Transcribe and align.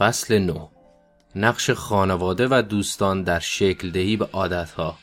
فصل 0.00 0.38
9 0.38 0.68
نقش 1.36 1.70
خانواده 1.70 2.48
و 2.50 2.62
دوستان 2.62 3.22
در 3.22 3.38
شکل 3.38 3.90
دهی 3.90 4.16
به 4.16 4.28
عادتها 4.32 4.98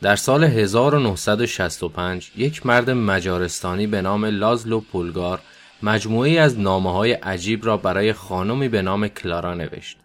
در 0.00 0.16
سال 0.16 0.44
1965 0.44 2.30
یک 2.36 2.66
مرد 2.66 2.90
مجارستانی 2.90 3.86
به 3.86 4.02
نام 4.02 4.24
لازلو 4.24 4.80
پولگار 4.80 5.40
مجموعی 5.82 6.38
از 6.38 6.58
نامه 6.58 6.92
های 6.92 7.12
عجیب 7.12 7.66
را 7.66 7.76
برای 7.76 8.12
خانمی 8.12 8.68
به 8.68 8.82
نام 8.82 9.08
کلارا 9.08 9.54
نوشت. 9.54 9.98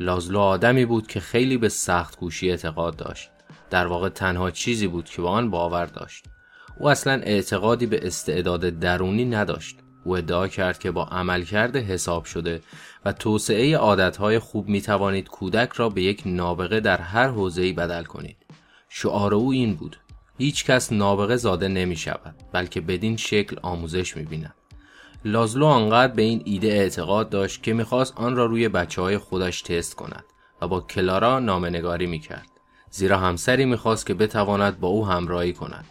لازلو 0.00 0.38
آدمی 0.38 0.84
بود 0.84 1.06
که 1.06 1.20
خیلی 1.20 1.56
به 1.56 1.68
سخت 1.68 2.16
کوشی 2.16 2.50
اعتقاد 2.50 2.96
داشت. 2.96 3.30
در 3.70 3.86
واقع 3.86 4.08
تنها 4.08 4.50
چیزی 4.50 4.86
بود 4.86 5.04
که 5.04 5.22
به 5.22 5.28
آن 5.28 5.50
باور 5.50 5.86
داشت. 5.86 6.24
او 6.78 6.90
اصلا 6.90 7.12
اعتقادی 7.12 7.86
به 7.86 8.06
استعداد 8.06 8.60
درونی 8.60 9.24
نداشت. 9.24 9.76
او 10.04 10.16
ادعا 10.16 10.48
کرد 10.48 10.78
که 10.78 10.90
با 10.90 11.04
عملکرد 11.04 11.76
حساب 11.76 12.24
شده 12.24 12.60
و 13.04 13.12
توسعه 13.12 13.76
عادتهای 13.76 14.38
خوب 14.38 14.68
می 14.68 14.80
توانید 14.80 15.28
کودک 15.28 15.72
را 15.72 15.88
به 15.88 16.02
یک 16.02 16.22
نابغه 16.26 16.80
در 16.80 17.00
هر 17.00 17.28
حوزه‌ای 17.28 17.72
بدل 17.72 18.04
کنید. 18.04 18.36
شعار 18.88 19.34
او 19.34 19.52
این 19.52 19.74
بود: 19.74 19.96
هیچ 20.38 20.64
کس 20.64 20.92
نابغه 20.92 21.36
زاده 21.36 21.68
نمی 21.68 21.96
شود 21.96 22.34
بلکه 22.52 22.80
بدین 22.80 23.16
شکل 23.16 23.56
آموزش 23.62 24.16
می 24.16 24.22
بیند. 24.22 24.54
لازلو 25.24 25.66
آنقدر 25.66 26.12
به 26.12 26.22
این 26.22 26.42
ایده 26.44 26.68
اعتقاد 26.68 27.28
داشت 27.30 27.62
که 27.62 27.72
می‌خواست 27.72 28.12
آن 28.16 28.36
را 28.36 28.46
روی 28.46 28.68
بچه 28.68 29.02
های 29.02 29.18
خودش 29.18 29.62
تست 29.62 29.94
کند 29.94 30.24
و 30.62 30.68
با 30.68 30.80
کلارا 30.80 31.38
نامنگاری 31.38 32.06
می‌کرد 32.06 32.48
زیرا 32.90 33.18
همسری 33.18 33.64
می‌خواست 33.64 34.06
که 34.06 34.14
بتواند 34.14 34.80
با 34.80 34.88
او 34.88 35.06
همراهی 35.06 35.52
کند 35.52 35.86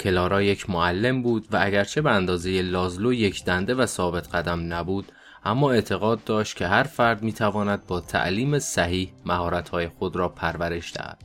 کلارا 0.00 0.42
یک 0.42 0.70
معلم 0.70 1.22
بود 1.22 1.46
و 1.50 1.58
اگرچه 1.60 2.02
به 2.02 2.10
اندازه 2.10 2.62
لازلو 2.62 3.12
یک 3.12 3.44
دنده 3.44 3.74
و 3.74 3.86
ثابت 3.86 4.34
قدم 4.34 4.72
نبود 4.72 5.12
اما 5.44 5.72
اعتقاد 5.72 6.24
داشت 6.24 6.56
که 6.56 6.66
هر 6.66 6.82
فرد 6.82 7.22
می‌تواند 7.22 7.86
با 7.86 8.00
تعلیم 8.00 8.58
صحیح 8.58 9.12
مهارت‌های 9.26 9.88
خود 9.88 10.16
را 10.16 10.28
پرورش 10.28 10.92
دهد. 10.92 11.18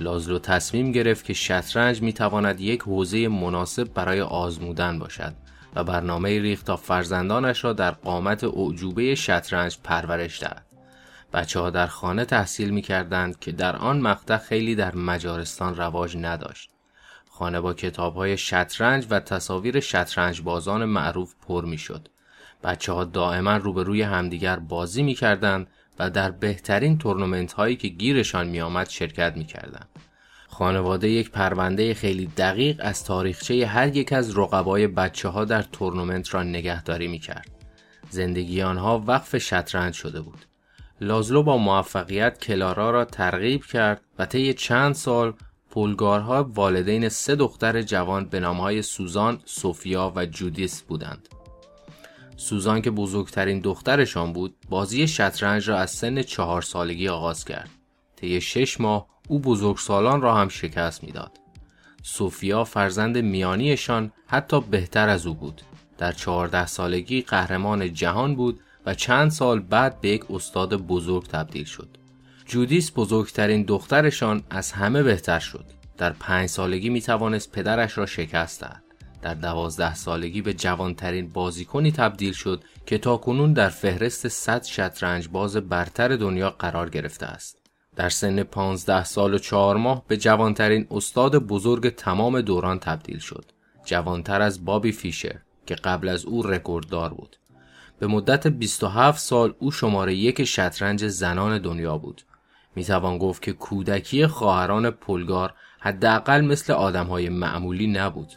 لازلو 0.00 0.38
تصمیم 0.38 0.92
گرفت 0.92 1.24
که 1.24 1.32
شطرنج 1.32 2.02
می‌تواند 2.02 2.60
یک 2.60 2.82
حوزه 2.82 3.28
مناسب 3.28 3.94
برای 3.94 4.20
آزمودن 4.20 4.98
باشد 4.98 5.32
و 5.74 5.84
برنامه 5.84 6.40
ریخت 6.40 6.66
تا 6.66 6.76
فرزندانش 6.76 7.64
را 7.64 7.72
در 7.72 7.90
قامت 7.90 8.44
اعجوبه 8.44 9.14
شطرنج 9.14 9.78
پرورش 9.84 10.40
دهد. 10.40 10.66
بچه 11.32 11.60
ها 11.60 11.70
در 11.70 11.86
خانه 11.86 12.24
تحصیل 12.24 12.70
می 12.70 12.82
کردند 12.82 13.38
که 13.38 13.52
در 13.52 13.76
آن 13.76 14.00
مقطع 14.00 14.36
خیلی 14.36 14.74
در 14.74 14.94
مجارستان 14.94 15.76
رواج 15.76 16.16
نداشت. 16.16 16.70
خانه 17.40 17.60
با 17.60 17.74
کتاب 17.74 18.14
های 18.14 18.36
شطرنج 18.36 19.06
و 19.10 19.20
تصاویر 19.20 19.80
شطرنج 19.80 20.42
بازان 20.42 20.84
معروف 20.84 21.34
پر 21.48 21.64
می 21.64 21.78
شد. 21.78 22.08
بچه 22.64 22.92
ها 22.92 23.04
دائما 23.04 23.56
روبروی 23.56 24.02
همدیگر 24.02 24.56
بازی 24.56 25.02
می 25.02 25.14
کردند 25.14 25.66
و 25.98 26.10
در 26.10 26.30
بهترین 26.30 26.98
تورنمنت 26.98 27.52
هایی 27.52 27.76
که 27.76 27.88
گیرشان 27.88 28.48
می 28.48 28.60
آمد 28.60 28.88
شرکت 28.88 29.36
می 29.36 29.44
کردند. 29.44 29.88
خانواده 30.48 31.08
یک 31.08 31.30
پرونده 31.30 31.94
خیلی 31.94 32.26
دقیق 32.26 32.80
از 32.80 33.04
تاریخچه 33.04 33.66
هر 33.66 33.96
یک 33.96 34.12
از 34.12 34.38
رقبای 34.38 34.86
بچه 34.86 35.28
ها 35.28 35.44
در 35.44 35.62
تورنمنت 35.62 36.34
را 36.34 36.42
نگهداری 36.42 37.08
می 37.08 37.18
کرد. 37.18 37.50
زندگی 38.10 38.62
آنها 38.62 39.04
وقف 39.06 39.38
شطرنج 39.38 39.94
شده 39.94 40.20
بود. 40.20 40.46
لازلو 41.00 41.42
با 41.42 41.56
موفقیت 41.56 42.38
کلارا 42.38 42.90
را 42.90 43.04
ترغیب 43.04 43.64
کرد 43.64 44.00
و 44.18 44.26
طی 44.26 44.54
چند 44.54 44.94
سال 44.94 45.34
پولگارها 45.70 46.50
والدین 46.54 47.08
سه 47.08 47.36
دختر 47.36 47.82
جوان 47.82 48.24
به 48.24 48.40
نامهای 48.40 48.82
سوزان، 48.82 49.40
سوفیا 49.44 50.12
و 50.16 50.26
جودیس 50.26 50.82
بودند. 50.82 51.28
سوزان 52.36 52.82
که 52.82 52.90
بزرگترین 52.90 53.60
دخترشان 53.60 54.32
بود، 54.32 54.54
بازی 54.68 55.08
شطرنج 55.08 55.68
را 55.68 55.78
از 55.78 55.90
سن 55.90 56.22
چهار 56.22 56.62
سالگی 56.62 57.08
آغاز 57.08 57.44
کرد. 57.44 57.70
طی 58.16 58.40
شش 58.40 58.80
ماه 58.80 59.06
او 59.28 59.38
بزرگسالان 59.38 60.20
را 60.20 60.34
هم 60.34 60.48
شکست 60.48 61.04
می‌داد. 61.04 61.32
سوفیا 62.02 62.64
فرزند 62.64 63.18
میانیشان 63.18 64.12
حتی 64.26 64.60
بهتر 64.60 65.08
از 65.08 65.26
او 65.26 65.34
بود. 65.34 65.62
در 65.98 66.12
چهارده 66.12 66.66
سالگی 66.66 67.22
قهرمان 67.22 67.94
جهان 67.94 68.34
بود 68.34 68.60
و 68.86 68.94
چند 68.94 69.30
سال 69.30 69.60
بعد 69.60 70.00
به 70.00 70.08
یک 70.08 70.30
استاد 70.30 70.74
بزرگ 70.74 71.26
تبدیل 71.26 71.64
شد. 71.64 71.99
جودیس 72.50 72.92
بزرگترین 72.96 73.62
دخترشان 73.62 74.42
از 74.50 74.72
همه 74.72 75.02
بهتر 75.02 75.38
شد. 75.38 75.64
در 75.98 76.12
پنج 76.12 76.48
سالگی 76.48 76.90
می 76.90 77.00
توانست 77.00 77.52
پدرش 77.52 77.98
را 77.98 78.06
شکست 78.06 78.60
دهد. 78.60 78.82
در 79.22 79.34
دوازده 79.34 79.94
سالگی 79.94 80.42
به 80.42 80.54
جوانترین 80.54 81.28
بازیکنی 81.28 81.92
تبدیل 81.92 82.32
شد 82.32 82.64
که 82.86 82.98
تا 82.98 83.16
کنون 83.16 83.52
در 83.52 83.68
فهرست 83.68 84.28
100 84.28 84.64
شطرنج 84.64 85.28
باز 85.28 85.56
برتر 85.56 86.16
دنیا 86.16 86.50
قرار 86.50 86.88
گرفته 86.88 87.26
است. 87.26 87.58
در 87.96 88.08
سن 88.08 88.42
15 88.42 89.04
سال 89.04 89.34
و 89.34 89.38
4 89.38 89.76
ماه 89.76 90.04
به 90.08 90.16
جوانترین 90.16 90.86
استاد 90.90 91.36
بزرگ 91.36 91.88
تمام 91.88 92.40
دوران 92.40 92.78
تبدیل 92.78 93.18
شد. 93.18 93.44
جوانتر 93.84 94.42
از 94.42 94.64
بابی 94.64 94.92
فیشر 94.92 95.36
که 95.66 95.74
قبل 95.74 96.08
از 96.08 96.24
او 96.24 96.42
رکورددار 96.42 97.14
بود. 97.14 97.36
به 97.98 98.06
مدت 98.06 98.46
27 98.46 99.18
سال 99.18 99.54
او 99.58 99.70
شماره 99.70 100.14
یک 100.14 100.44
شطرنج 100.44 101.06
زنان 101.06 101.58
دنیا 101.58 101.98
بود. 101.98 102.22
می 102.76 102.84
توان 102.84 103.18
گفت 103.18 103.42
که 103.42 103.52
کودکی 103.52 104.26
خواهران 104.26 104.90
پولگار 104.90 105.54
حداقل 105.80 106.40
مثل 106.40 106.72
آدمهای 106.72 107.28
معمولی 107.28 107.86
نبود 107.86 108.32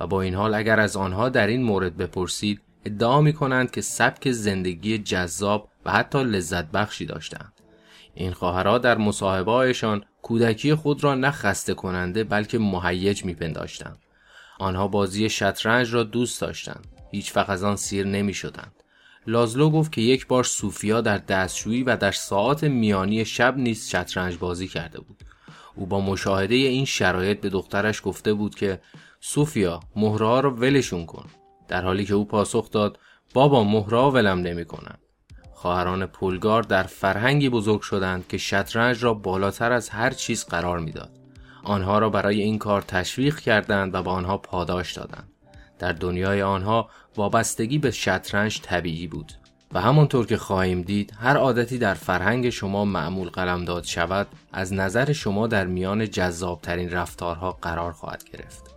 و 0.00 0.06
با 0.06 0.22
این 0.22 0.34
حال 0.34 0.54
اگر 0.54 0.80
از 0.80 0.96
آنها 0.96 1.28
در 1.28 1.46
این 1.46 1.62
مورد 1.62 1.96
بپرسید 1.96 2.60
ادعا 2.84 3.20
می 3.20 3.32
کنند 3.32 3.70
که 3.70 3.80
سبک 3.80 4.30
زندگی 4.30 4.98
جذاب 4.98 5.68
و 5.84 5.92
حتی 5.92 6.24
لذت 6.24 6.70
بخشی 6.70 7.06
داشتند. 7.06 7.52
این 8.14 8.32
خواهرها 8.32 8.78
در 8.78 8.98
مصاحبهایشان 8.98 10.04
کودکی 10.22 10.74
خود 10.74 11.04
را 11.04 11.14
نه 11.14 11.30
خسته 11.30 11.74
کننده 11.74 12.24
بلکه 12.24 12.58
مهیج 12.58 13.24
میپنداشتند. 13.24 13.98
آنها 14.58 14.88
بازی 14.88 15.28
شطرنج 15.28 15.94
را 15.94 16.02
دوست 16.02 16.40
داشتند. 16.40 16.86
هیچ 17.10 17.36
وقت 17.36 17.50
از 17.50 17.64
آن 17.64 17.76
سیر 17.76 18.06
نمی 18.06 18.34
شدند. 18.34 18.72
لازلو 19.28 19.70
گفت 19.70 19.92
که 19.92 20.00
یک 20.00 20.26
بار 20.26 20.44
صوفیا 20.44 21.00
در 21.00 21.18
دستشویی 21.18 21.82
و 21.82 21.96
در 21.96 22.12
ساعات 22.12 22.64
میانی 22.64 23.24
شب 23.24 23.56
نیز 23.56 23.88
شطرنج 23.88 24.38
بازی 24.38 24.68
کرده 24.68 25.00
بود. 25.00 25.24
او 25.74 25.86
با 25.86 26.00
مشاهده 26.00 26.54
این 26.54 26.84
شرایط 26.84 27.40
به 27.40 27.48
دخترش 27.48 28.00
گفته 28.04 28.32
بود 28.34 28.54
که 28.54 28.80
صوفیا 29.20 29.80
مهرها 29.96 30.40
را 30.40 30.50
ولشون 30.50 31.06
کن. 31.06 31.26
در 31.68 31.82
حالی 31.82 32.04
که 32.04 32.14
او 32.14 32.24
پاسخ 32.24 32.70
داد 32.70 32.98
بابا 33.34 33.64
مهرها 33.64 34.10
ولم 34.10 34.38
نمی 34.38 34.64
کنن. 34.64 34.98
خواهران 35.52 36.06
پولگار 36.06 36.62
در 36.62 36.82
فرهنگی 36.82 37.48
بزرگ 37.48 37.80
شدند 37.80 38.28
که 38.28 38.38
شطرنج 38.38 39.04
را 39.04 39.14
بالاتر 39.14 39.72
از 39.72 39.88
هر 39.88 40.10
چیز 40.10 40.44
قرار 40.44 40.78
می‌داد. 40.78 41.10
آنها 41.64 41.98
را 41.98 42.10
برای 42.10 42.42
این 42.42 42.58
کار 42.58 42.82
تشویق 42.82 43.38
کردند 43.38 43.94
و 43.94 44.02
به 44.02 44.10
آنها 44.10 44.38
پاداش 44.38 44.92
دادند. 44.92 45.27
در 45.78 45.92
دنیای 45.92 46.42
آنها 46.42 46.88
وابستگی 47.16 47.78
به 47.78 47.90
شطرنج 47.90 48.60
طبیعی 48.60 49.06
بود 49.06 49.32
و 49.72 49.80
همانطور 49.80 50.26
که 50.26 50.36
خواهیم 50.36 50.82
دید 50.82 51.12
هر 51.20 51.36
عادتی 51.36 51.78
در 51.78 51.94
فرهنگ 51.94 52.50
شما 52.50 52.84
معمول 52.84 53.28
قلمداد 53.28 53.84
شود 53.84 54.26
از 54.52 54.72
نظر 54.72 55.12
شما 55.12 55.46
در 55.46 55.66
میان 55.66 56.10
جذابترین 56.10 56.90
رفتارها 56.90 57.52
قرار 57.52 57.92
خواهد 57.92 58.24
گرفت. 58.24 58.74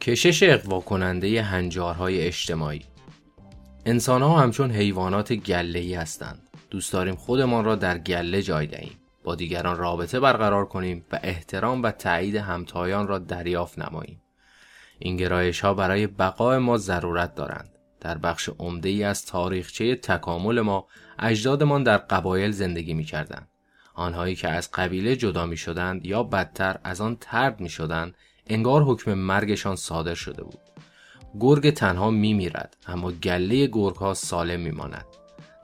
کشش 0.00 0.42
اقوا 0.42 0.80
کننده 0.80 1.42
هنجارهای 1.42 2.20
اجتماعی 2.20 2.82
انسان 3.86 4.22
ها 4.22 4.40
همچون 4.40 4.70
حیوانات 4.70 5.32
گله 5.32 5.78
ای 5.78 5.94
هستند. 5.94 6.42
دوست 6.70 6.92
داریم 6.92 7.14
خودمان 7.14 7.64
را 7.64 7.74
در 7.74 7.98
گله 7.98 8.42
جای 8.42 8.66
دهیم. 8.66 8.98
با 9.24 9.34
دیگران 9.34 9.76
رابطه 9.76 10.20
برقرار 10.20 10.66
کنیم 10.66 11.04
و 11.12 11.20
احترام 11.22 11.82
و 11.82 11.90
تایید 11.90 12.36
همتایان 12.36 13.08
را 13.08 13.18
دریافت 13.18 13.78
نماییم. 13.78 14.22
این 15.02 15.16
گرایش 15.16 15.60
ها 15.60 15.74
برای 15.74 16.06
بقای 16.06 16.58
ما 16.58 16.76
ضرورت 16.76 17.34
دارند. 17.34 17.70
در 18.00 18.18
بخش 18.18 18.48
عمده 18.58 18.88
ای 18.88 19.04
از 19.04 19.26
تاریخچه 19.26 19.96
تکامل 19.96 20.60
ما 20.60 20.86
اجدادمان 21.18 21.82
در 21.82 21.96
قبایل 21.96 22.50
زندگی 22.50 22.94
می 22.94 23.04
کردند. 23.04 23.48
آنهایی 23.94 24.34
که 24.34 24.48
از 24.48 24.70
قبیله 24.70 25.16
جدا 25.16 25.46
می 25.46 25.56
شدند 25.56 26.06
یا 26.06 26.22
بدتر 26.22 26.78
از 26.84 27.00
آن 27.00 27.16
ترد 27.20 27.60
می 27.60 27.68
شدند 27.68 28.14
انگار 28.46 28.82
حکم 28.82 29.14
مرگشان 29.14 29.76
صادر 29.76 30.14
شده 30.14 30.42
بود. 30.44 30.60
گرگ 31.40 31.70
تنها 31.70 32.10
می 32.10 32.34
میرد 32.34 32.76
اما 32.86 33.12
گله 33.12 33.66
گرگ 33.66 33.96
ها 33.96 34.14
سالم 34.14 34.60
می 34.60 34.70
ماند. 34.70 35.06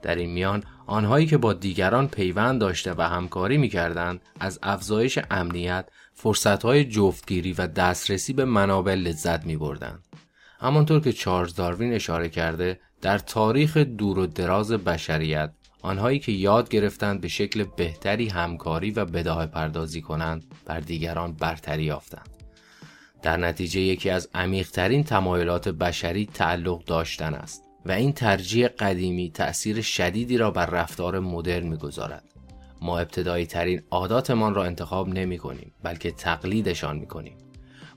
در 0.02 0.14
این 0.14 0.30
میان 0.30 0.64
آنهایی 0.86 1.26
که 1.26 1.36
با 1.36 1.52
دیگران 1.52 2.08
پیوند 2.08 2.60
داشته 2.60 2.94
و 2.98 3.02
همکاری 3.02 3.58
می 3.58 3.68
کردند 3.68 4.20
از 4.40 4.58
افزایش 4.62 5.18
امنیت 5.30 5.88
فرصتهای 6.18 6.84
جفتگیری 6.84 7.52
و 7.52 7.66
دسترسی 7.66 8.32
به 8.32 8.44
منابع 8.44 8.94
لذت 8.94 9.46
می 9.46 9.56
بردن. 9.56 9.98
همانطور 10.60 11.00
که 11.00 11.12
چارلز 11.12 11.54
داروین 11.54 11.92
اشاره 11.92 12.28
کرده 12.28 12.80
در 13.00 13.18
تاریخ 13.18 13.76
دور 13.76 14.18
و 14.18 14.26
دراز 14.26 14.72
بشریت 14.72 15.52
آنهایی 15.82 16.18
که 16.18 16.32
یاد 16.32 16.68
گرفتند 16.68 17.20
به 17.20 17.28
شکل 17.28 17.64
بهتری 17.76 18.28
همکاری 18.28 18.90
و 18.90 19.04
بداه 19.04 19.46
پردازی 19.46 20.00
کنند 20.00 20.44
بر 20.66 20.80
دیگران 20.80 21.32
برتری 21.32 21.84
یافتند. 21.84 22.30
در 23.22 23.36
نتیجه 23.36 23.80
یکی 23.80 24.10
از 24.10 24.28
عمیقترین 24.34 25.04
تمایلات 25.04 25.68
بشری 25.68 26.26
تعلق 26.26 26.84
داشتن 26.84 27.34
است 27.34 27.62
و 27.86 27.92
این 27.92 28.12
ترجیح 28.12 28.68
قدیمی 28.68 29.30
تأثیر 29.30 29.80
شدیدی 29.80 30.38
را 30.38 30.50
بر 30.50 30.66
رفتار 30.66 31.20
مدرن 31.20 31.66
می‌گذارد 31.66 32.24
ما 32.80 32.98
ابتدایی 32.98 33.46
ترین 33.46 33.82
عاداتمان 33.90 34.54
را 34.54 34.64
انتخاب 34.64 35.08
نمی 35.08 35.38
کنیم 35.38 35.72
بلکه 35.82 36.10
تقلیدشان 36.10 36.96
می 36.96 37.06
کنیم 37.06 37.36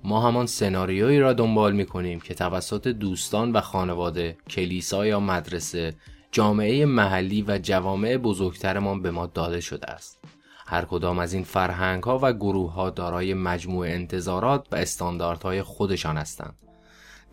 ما 0.04 0.28
همان 0.28 0.46
سناریویی 0.46 1.20
را 1.20 1.34
دنبال 1.34 1.74
می 1.74 1.86
کنیم 1.86 2.20
که 2.20 2.34
توسط 2.34 2.88
دوستان 2.88 3.52
و 3.52 3.62
خانواده، 3.62 4.38
کلیسا 4.50 5.06
یا 5.06 5.20
مدرسه، 5.20 5.94
جامعه 6.32 6.86
محلی 6.86 7.46
و 7.48 7.60
جوامع 7.64 8.18
بزرگترمان 8.18 9.02
به 9.02 9.12
ما 9.12 9.26
داده 9.26 9.62
شده 9.62 9.92
است. 9.92 10.20
هر 10.68 10.86
کدام 10.86 11.20
از 11.20 11.34
این 11.34 11.44
فرهنگ 11.44 12.04
ها 12.04 12.20
و 12.22 12.34
گروه 12.34 12.74
ها 12.74 12.90
دارای 12.90 13.34
مجموع 13.34 13.88
انتظارات 13.88 14.68
و 14.72 14.76
استانداردهای 14.76 15.64
خودشان 15.64 16.18
هستند. 16.18 16.56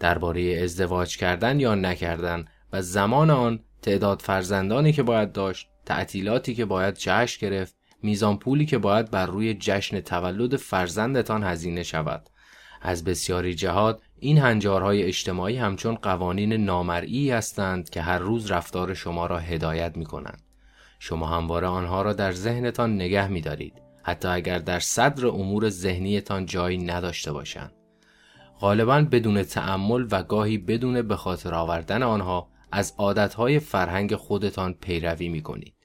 درباره 0.00 0.60
ازدواج 0.62 1.16
کردن 1.16 1.60
یا 1.60 1.75
نکردن 1.75 2.44
و 2.72 2.82
زمان 2.82 3.31
آن 3.31 3.60
تعداد 3.82 4.22
فرزندانی 4.22 4.92
که 4.92 5.02
باید 5.02 5.32
داشت، 5.32 5.69
تعطیلاتی 5.86 6.54
که 6.54 6.64
باید 6.64 6.94
جشن 6.94 7.46
گرفت، 7.46 7.76
میزان 8.02 8.38
پولی 8.38 8.66
که 8.66 8.78
باید 8.78 9.10
بر 9.10 9.26
روی 9.26 9.54
جشن 9.54 10.00
تولد 10.00 10.56
فرزندتان 10.56 11.42
هزینه 11.42 11.82
شود. 11.82 12.30
از 12.82 13.04
بسیاری 13.04 13.54
جهات 13.54 14.00
این 14.18 14.38
هنجارهای 14.38 15.02
اجتماعی 15.02 15.56
همچون 15.56 15.94
قوانین 15.94 16.52
نامرئی 16.52 17.30
هستند 17.30 17.90
که 17.90 18.00
هر 18.02 18.18
روز 18.18 18.50
رفتار 18.50 18.94
شما 18.94 19.26
را 19.26 19.38
هدایت 19.38 19.96
می 19.96 20.04
کنند. 20.04 20.42
شما 20.98 21.26
همواره 21.26 21.66
آنها 21.66 22.02
را 22.02 22.12
در 22.12 22.32
ذهنتان 22.32 22.94
نگه 22.94 23.28
می 23.28 23.40
دارید 23.40 23.82
حتی 24.02 24.28
اگر 24.28 24.58
در 24.58 24.80
صدر 24.80 25.26
امور 25.26 25.68
ذهنیتان 25.68 26.46
جایی 26.46 26.78
نداشته 26.78 27.32
باشند. 27.32 27.72
غالبا 28.60 29.00
بدون 29.00 29.42
تعمل 29.42 30.06
و 30.10 30.22
گاهی 30.22 30.58
بدون 30.58 31.02
به 31.02 31.16
خاطر 31.16 31.54
آوردن 31.54 32.02
آنها 32.02 32.48
از 32.72 32.94
عادتهای 32.98 33.58
فرهنگ 33.58 34.14
خودتان 34.14 34.72
پیروی 34.72 35.28
می 35.28 35.42
کنید. 35.42 35.75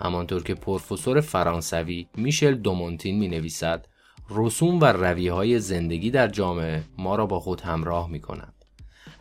همانطور 0.00 0.42
که 0.42 0.54
پروفسور 0.54 1.20
فرانسوی 1.20 2.06
میشل 2.16 2.54
دومونتین 2.54 3.18
می 3.18 3.28
نویسد 3.28 3.86
رسوم 4.30 4.80
و 4.80 4.84
رویه 4.84 5.32
های 5.32 5.58
زندگی 5.58 6.10
در 6.10 6.28
جامعه 6.28 6.82
ما 6.98 7.16
را 7.16 7.26
با 7.26 7.40
خود 7.40 7.60
همراه 7.60 8.10
می 8.10 8.20
کنند. 8.20 8.54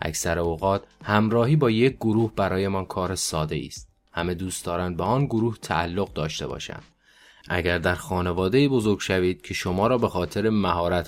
اکثر 0.01 0.39
اوقات 0.39 0.83
همراهی 1.03 1.55
با 1.55 1.71
یک 1.71 1.95
گروه 1.95 2.33
برایمان 2.35 2.85
کار 2.85 3.15
ساده 3.15 3.61
است. 3.65 3.89
همه 4.11 4.33
دوست 4.33 4.65
دارند 4.65 4.97
به 4.97 5.03
آن 5.03 5.25
گروه 5.25 5.57
تعلق 5.57 6.13
داشته 6.13 6.47
باشند. 6.47 6.83
اگر 7.49 7.77
در 7.77 7.95
خانواده 7.95 8.69
بزرگ 8.69 8.99
شوید 8.99 9.41
که 9.41 9.53
شما 9.53 9.87
را 9.87 9.97
به 9.97 10.09
خاطر 10.09 10.47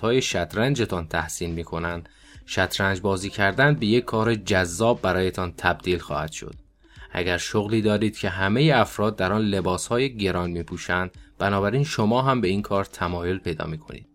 های 0.02 0.22
شطرنجتان 0.22 1.08
تحسین 1.08 1.52
می 1.52 1.64
کنند، 1.64 2.10
شطرنج 2.46 3.02
بازی 3.02 3.30
کردن 3.30 3.74
به 3.76 3.86
یک 3.86 4.06
کار 4.06 4.36
جذاب 4.36 5.02
برایتان 5.02 5.54
تبدیل 5.58 5.98
خواهد 5.98 6.32
شد. 6.32 6.56
اگر 7.12 7.38
شغلی 7.38 7.82
دارید 7.82 8.18
که 8.18 8.30
همه 8.30 8.72
افراد 8.76 9.16
در 9.16 9.34
آن 9.34 9.64
های 9.90 10.18
گران 10.18 10.52
می 10.52 10.64
پوشند 10.64 11.12
بنابراین 11.38 11.84
شما 11.84 12.22
هم 12.22 12.42
به 12.42 12.48
این 12.48 12.62
کار 12.62 12.86
تمایل 12.86 13.38
پیدا 13.38 13.66
می 13.66 13.78
کنید. 13.78 14.08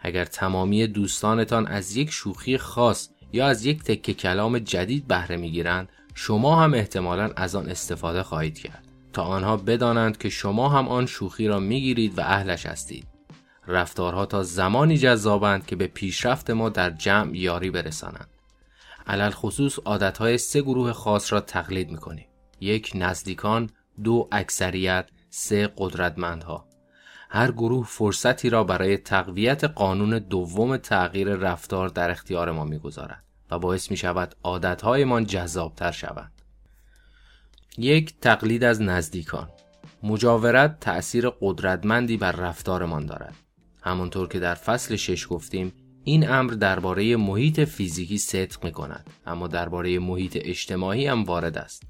اگر 0.00 0.24
تمامی 0.24 0.86
دوستانتان 0.86 1.66
از 1.66 1.96
یک 1.96 2.10
شوخی 2.10 2.58
خاص 2.58 3.08
یا 3.32 3.46
از 3.46 3.64
یک 3.64 3.82
تکه 3.82 4.14
کلام 4.14 4.58
جدید 4.58 5.06
بهره 5.06 5.36
می 5.36 5.50
گیرند 5.50 5.88
شما 6.14 6.62
هم 6.62 6.74
احتمالا 6.74 7.30
از 7.36 7.54
آن 7.54 7.68
استفاده 7.68 8.22
خواهید 8.22 8.58
کرد 8.58 8.84
تا 9.12 9.22
آنها 9.22 9.56
بدانند 9.56 10.18
که 10.18 10.28
شما 10.28 10.68
هم 10.68 10.88
آن 10.88 11.06
شوخی 11.06 11.48
را 11.48 11.60
می 11.60 11.80
گیرید 11.80 12.18
و 12.18 12.20
اهلش 12.20 12.66
هستید. 12.66 13.06
رفتارها 13.66 14.26
تا 14.26 14.42
زمانی 14.42 14.98
جذابند 14.98 15.66
که 15.66 15.76
به 15.76 15.86
پیشرفت 15.86 16.50
ما 16.50 16.68
در 16.68 16.90
جمع 16.90 17.36
یاری 17.36 17.70
برسانند. 17.70 18.28
علل 19.06 19.30
خصوص 19.30 19.78
عادتهای 19.78 20.38
سه 20.38 20.62
گروه 20.62 20.92
خاص 20.92 21.32
را 21.32 21.40
تقلید 21.40 21.90
می 21.90 21.98
کنیم. 21.98 22.26
یک 22.60 22.92
نزدیکان، 22.94 23.70
دو 24.04 24.28
اکثریت، 24.32 25.08
سه 25.30 25.72
قدرتمندها 25.76 26.68
هر 27.30 27.52
گروه 27.52 27.86
فرصتی 27.86 28.50
را 28.50 28.64
برای 28.64 28.96
تقویت 28.96 29.64
قانون 29.64 30.18
دوم 30.18 30.76
تغییر 30.76 31.28
رفتار 31.28 31.88
در 31.88 32.10
اختیار 32.10 32.52
ما 32.52 32.64
می‌گذارد 32.64 33.24
و 33.50 33.58
باعث 33.58 33.90
می 33.90 33.96
شود 33.96 34.34
عادتهایمان 34.42 35.26
جذابتر 35.26 35.90
شوند. 35.90 36.32
یک 37.78 38.20
تقلید 38.20 38.64
از 38.64 38.82
نزدیکان 38.82 39.48
مجاورت 40.02 40.80
تأثیر 40.80 41.30
قدرتمندی 41.40 42.16
بر 42.16 42.32
رفتارمان 42.32 43.06
دارد. 43.06 43.34
همانطور 43.82 44.28
که 44.28 44.38
در 44.38 44.54
فصل 44.54 44.96
شش 44.96 45.26
گفتیم 45.30 45.72
این 46.04 46.30
امر 46.30 46.52
درباره 46.52 47.16
محیط 47.16 47.60
فیزیکی 47.60 48.18
صدق 48.18 48.64
می 48.64 48.72
کند 48.72 49.10
اما 49.26 49.46
درباره 49.46 49.98
محیط 49.98 50.38
اجتماعی 50.40 51.06
هم 51.06 51.24
وارد 51.24 51.58
است. 51.58 51.82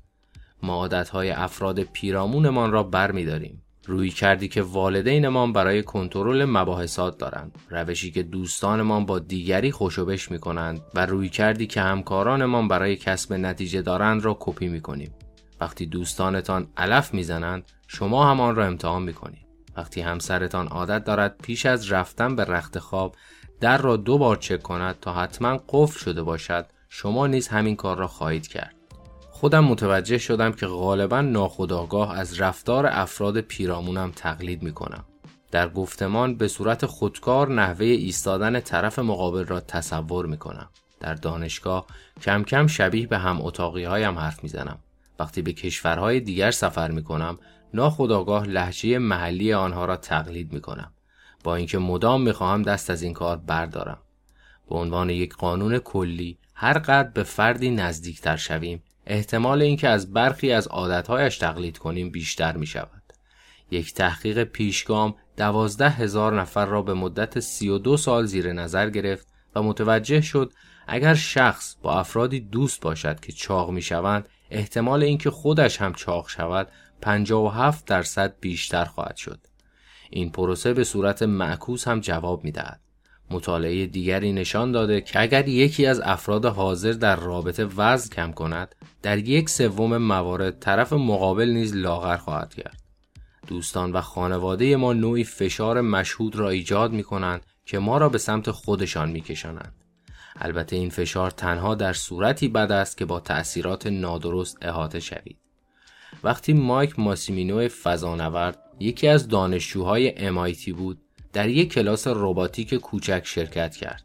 ما 0.62 0.74
عادتهای 0.74 1.30
افراد 1.30 1.80
پیرامونمان 1.80 2.72
را 2.72 2.82
بر 2.82 3.12
می 3.12 3.24
داریم. 3.24 3.62
روی 3.86 4.10
کردی 4.10 4.48
که 4.48 4.62
والدینمان 4.62 5.52
برای 5.52 5.82
کنترل 5.82 6.44
مباحثات 6.44 7.18
دارند. 7.18 7.58
روشی 7.70 8.10
که 8.10 8.22
دوستانمان 8.22 9.06
با 9.06 9.18
دیگری 9.18 9.70
خوشوبش 9.70 10.30
می 10.30 10.38
کنند 10.38 10.80
و 10.94 11.06
روی 11.06 11.28
کردی 11.28 11.66
که 11.66 11.80
همکارانمان 11.80 12.68
برای 12.68 12.96
کسب 12.96 13.32
نتیجه 13.32 13.82
دارند 13.82 14.24
را 14.24 14.36
کپی 14.40 14.68
می 14.68 14.80
کنیم 14.80 15.14
وقتی 15.60 15.86
دوستانتان 15.86 16.68
علف 16.76 17.14
می‌زنند 17.14 17.64
شما 17.86 18.30
هم 18.30 18.40
آن 18.40 18.54
را 18.54 18.66
امتحان 18.66 19.02
می 19.02 19.12
کنید 19.12 19.46
وقتی 19.76 20.00
همسرتان 20.00 20.68
عادت 20.68 21.04
دارد 21.04 21.36
پیش 21.42 21.66
از 21.66 21.92
رفتن 21.92 22.36
به 22.36 22.44
رخت 22.44 22.78
خواب 22.78 23.16
در 23.60 23.78
را 23.78 23.96
دو 23.96 24.18
بار 24.18 24.36
چک 24.36 24.62
کند 24.62 25.00
تا 25.00 25.12
حتما 25.14 25.60
قفل 25.68 25.98
شده 25.98 26.22
باشد 26.22 26.66
شما 26.88 27.26
نیز 27.26 27.48
همین 27.48 27.76
کار 27.76 27.96
را 27.96 28.06
خواهید 28.06 28.48
کرد. 28.48 28.79
خودم 29.40 29.64
متوجه 29.64 30.18
شدم 30.18 30.52
که 30.52 30.66
غالبا 30.66 31.20
ناخداگاه 31.20 32.18
از 32.18 32.40
رفتار 32.40 32.86
افراد 32.86 33.40
پیرامونم 33.40 34.12
تقلید 34.16 34.62
می 34.62 34.72
کنم. 34.72 35.04
در 35.50 35.68
گفتمان 35.68 36.36
به 36.36 36.48
صورت 36.48 36.86
خودکار 36.86 37.48
نحوه 37.48 37.86
ایستادن 37.86 38.60
طرف 38.60 38.98
مقابل 38.98 39.44
را 39.44 39.60
تصور 39.60 40.26
می 40.26 40.36
کنم. 40.36 40.68
در 41.00 41.14
دانشگاه 41.14 41.86
کم 42.22 42.44
کم 42.44 42.66
شبیه 42.66 43.06
به 43.06 43.18
هم 43.18 43.42
اتاقی 43.42 43.84
هایم 43.84 44.18
حرف 44.18 44.42
می‌زنم. 44.42 44.78
وقتی 45.18 45.42
به 45.42 45.52
کشورهای 45.52 46.20
دیگر 46.20 46.50
سفر 46.50 46.90
می 46.90 47.02
کنم 47.02 47.38
ناخداگاه 47.74 48.46
لحجه 48.46 48.98
محلی 48.98 49.52
آنها 49.52 49.84
را 49.84 49.96
تقلید 49.96 50.52
می 50.52 50.60
کنم. 50.60 50.92
با 51.44 51.56
اینکه 51.56 51.78
مدام 51.78 52.22
می 52.22 52.32
خواهم 52.32 52.62
دست 52.62 52.90
از 52.90 53.02
این 53.02 53.12
کار 53.12 53.36
بردارم. 53.36 53.98
به 54.68 54.76
عنوان 54.76 55.10
یک 55.10 55.34
قانون 55.34 55.78
کلی 55.78 56.38
هر 56.54 56.78
قدر 56.78 57.08
به 57.08 57.22
فردی 57.22 57.70
نزدیکتر 57.70 58.36
شویم 58.36 58.82
احتمال 59.10 59.62
اینکه 59.62 59.88
از 59.88 60.12
برخی 60.12 60.52
از 60.52 60.66
عادتهایش 60.66 61.38
تقلید 61.38 61.78
کنیم 61.78 62.10
بیشتر 62.10 62.56
می 62.56 62.66
شود. 62.66 63.02
یک 63.70 63.94
تحقیق 63.94 64.44
پیشگام 64.44 65.14
دوازده 65.36 65.90
هزار 65.90 66.40
نفر 66.40 66.66
را 66.66 66.82
به 66.82 66.94
مدت 66.94 67.40
سی 67.40 67.68
و 67.68 67.78
دو 67.78 67.96
سال 67.96 68.26
زیر 68.26 68.52
نظر 68.52 68.90
گرفت 68.90 69.26
و 69.54 69.62
متوجه 69.62 70.20
شد 70.20 70.52
اگر 70.86 71.14
شخص 71.14 71.76
با 71.82 72.00
افرادی 72.00 72.40
دوست 72.40 72.80
باشد 72.80 73.20
که 73.20 73.32
چاق 73.32 73.70
می 73.70 73.82
شوند 73.82 74.28
احتمال 74.50 75.02
اینکه 75.02 75.30
خودش 75.30 75.80
هم 75.80 75.94
چاق 75.94 76.28
شود 76.28 76.68
57 77.00 77.86
درصد 77.86 78.34
بیشتر 78.40 78.84
خواهد 78.84 79.16
شد. 79.16 79.40
این 80.10 80.30
پروسه 80.30 80.74
به 80.74 80.84
صورت 80.84 81.22
معکوس 81.22 81.88
هم 81.88 82.00
جواب 82.00 82.44
می 82.44 82.52
دهد. 82.52 82.80
مطالعه 83.30 83.86
دیگری 83.86 84.32
نشان 84.32 84.72
داده 84.72 85.00
که 85.00 85.20
اگر 85.20 85.48
یکی 85.48 85.86
از 85.86 86.00
افراد 86.00 86.46
حاضر 86.46 86.92
در 86.92 87.16
رابطه 87.16 87.64
وزن 87.64 88.14
کم 88.14 88.32
کند 88.32 88.74
در 89.02 89.18
یک 89.18 89.48
سوم 89.50 89.96
موارد 89.96 90.58
طرف 90.58 90.92
مقابل 90.92 91.48
نیز 91.48 91.76
لاغر 91.76 92.16
خواهد 92.16 92.54
کرد 92.54 92.80
دوستان 93.46 93.92
و 93.92 94.00
خانواده 94.00 94.76
ما 94.76 94.92
نوعی 94.92 95.24
فشار 95.24 95.80
مشهود 95.80 96.36
را 96.36 96.48
ایجاد 96.48 96.92
می 96.92 97.02
کنند 97.02 97.46
که 97.66 97.78
ما 97.78 97.98
را 97.98 98.08
به 98.08 98.18
سمت 98.18 98.50
خودشان 98.50 99.10
می 99.10 99.20
کشانند. 99.20 99.74
البته 100.36 100.76
این 100.76 100.90
فشار 100.90 101.30
تنها 101.30 101.74
در 101.74 101.92
صورتی 101.92 102.48
بد 102.48 102.72
است 102.72 102.98
که 102.98 103.04
با 103.04 103.20
تأثیرات 103.20 103.86
نادرست 103.86 104.58
احاطه 104.62 105.00
شوید. 105.00 105.38
وقتی 106.24 106.52
مایک 106.52 106.98
ماسیمینو 106.98 107.68
فضانورد 107.68 108.58
یکی 108.80 109.08
از 109.08 109.28
دانشجوهای 109.28 110.14
MIT 110.14 110.68
بود 110.68 110.98
در 111.32 111.48
یک 111.48 111.72
کلاس 111.72 112.06
رباتیک 112.06 112.74
کوچک 112.74 113.22
شرکت 113.24 113.76
کرد. 113.76 114.04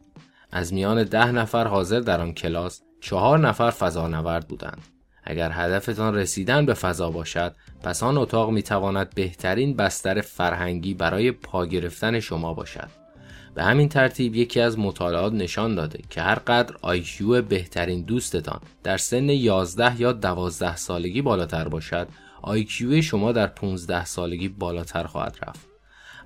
از 0.50 0.72
میان 0.74 1.04
ده 1.04 1.32
نفر 1.32 1.66
حاضر 1.66 2.00
در 2.00 2.20
آن 2.20 2.34
کلاس 2.34 2.82
چهار 3.00 3.38
نفر 3.38 3.70
فضانورد 3.70 4.48
بودند. 4.48 4.82
اگر 5.24 5.50
هدفتان 5.54 6.14
رسیدن 6.14 6.66
به 6.66 6.74
فضا 6.74 7.10
باشد 7.10 7.54
پس 7.82 8.02
آن 8.02 8.16
اتاق 8.16 8.50
می 8.50 8.62
تواند 8.62 9.14
بهترین 9.14 9.76
بستر 9.76 10.20
فرهنگی 10.20 10.94
برای 10.94 11.32
پا 11.32 11.66
گرفتن 11.66 12.20
شما 12.20 12.54
باشد. 12.54 13.06
به 13.54 13.64
همین 13.64 13.88
ترتیب 13.88 14.34
یکی 14.34 14.60
از 14.60 14.78
مطالعات 14.78 15.32
نشان 15.32 15.74
داده 15.74 15.98
که 16.10 16.20
هر 16.20 16.34
قدر 16.34 16.74
IQ 16.82 17.42
بهترین 17.42 18.02
دوستتان 18.02 18.60
در 18.82 18.96
سن 18.96 19.28
11 19.28 20.00
یا 20.00 20.12
12 20.12 20.76
سالگی 20.76 21.22
بالاتر 21.22 21.68
باشد 21.68 22.08
IQ 22.42 23.02
شما 23.02 23.32
در 23.32 23.46
15 23.46 24.04
سالگی 24.04 24.48
بالاتر 24.48 25.04
خواهد 25.04 25.38
رفت. 25.46 25.75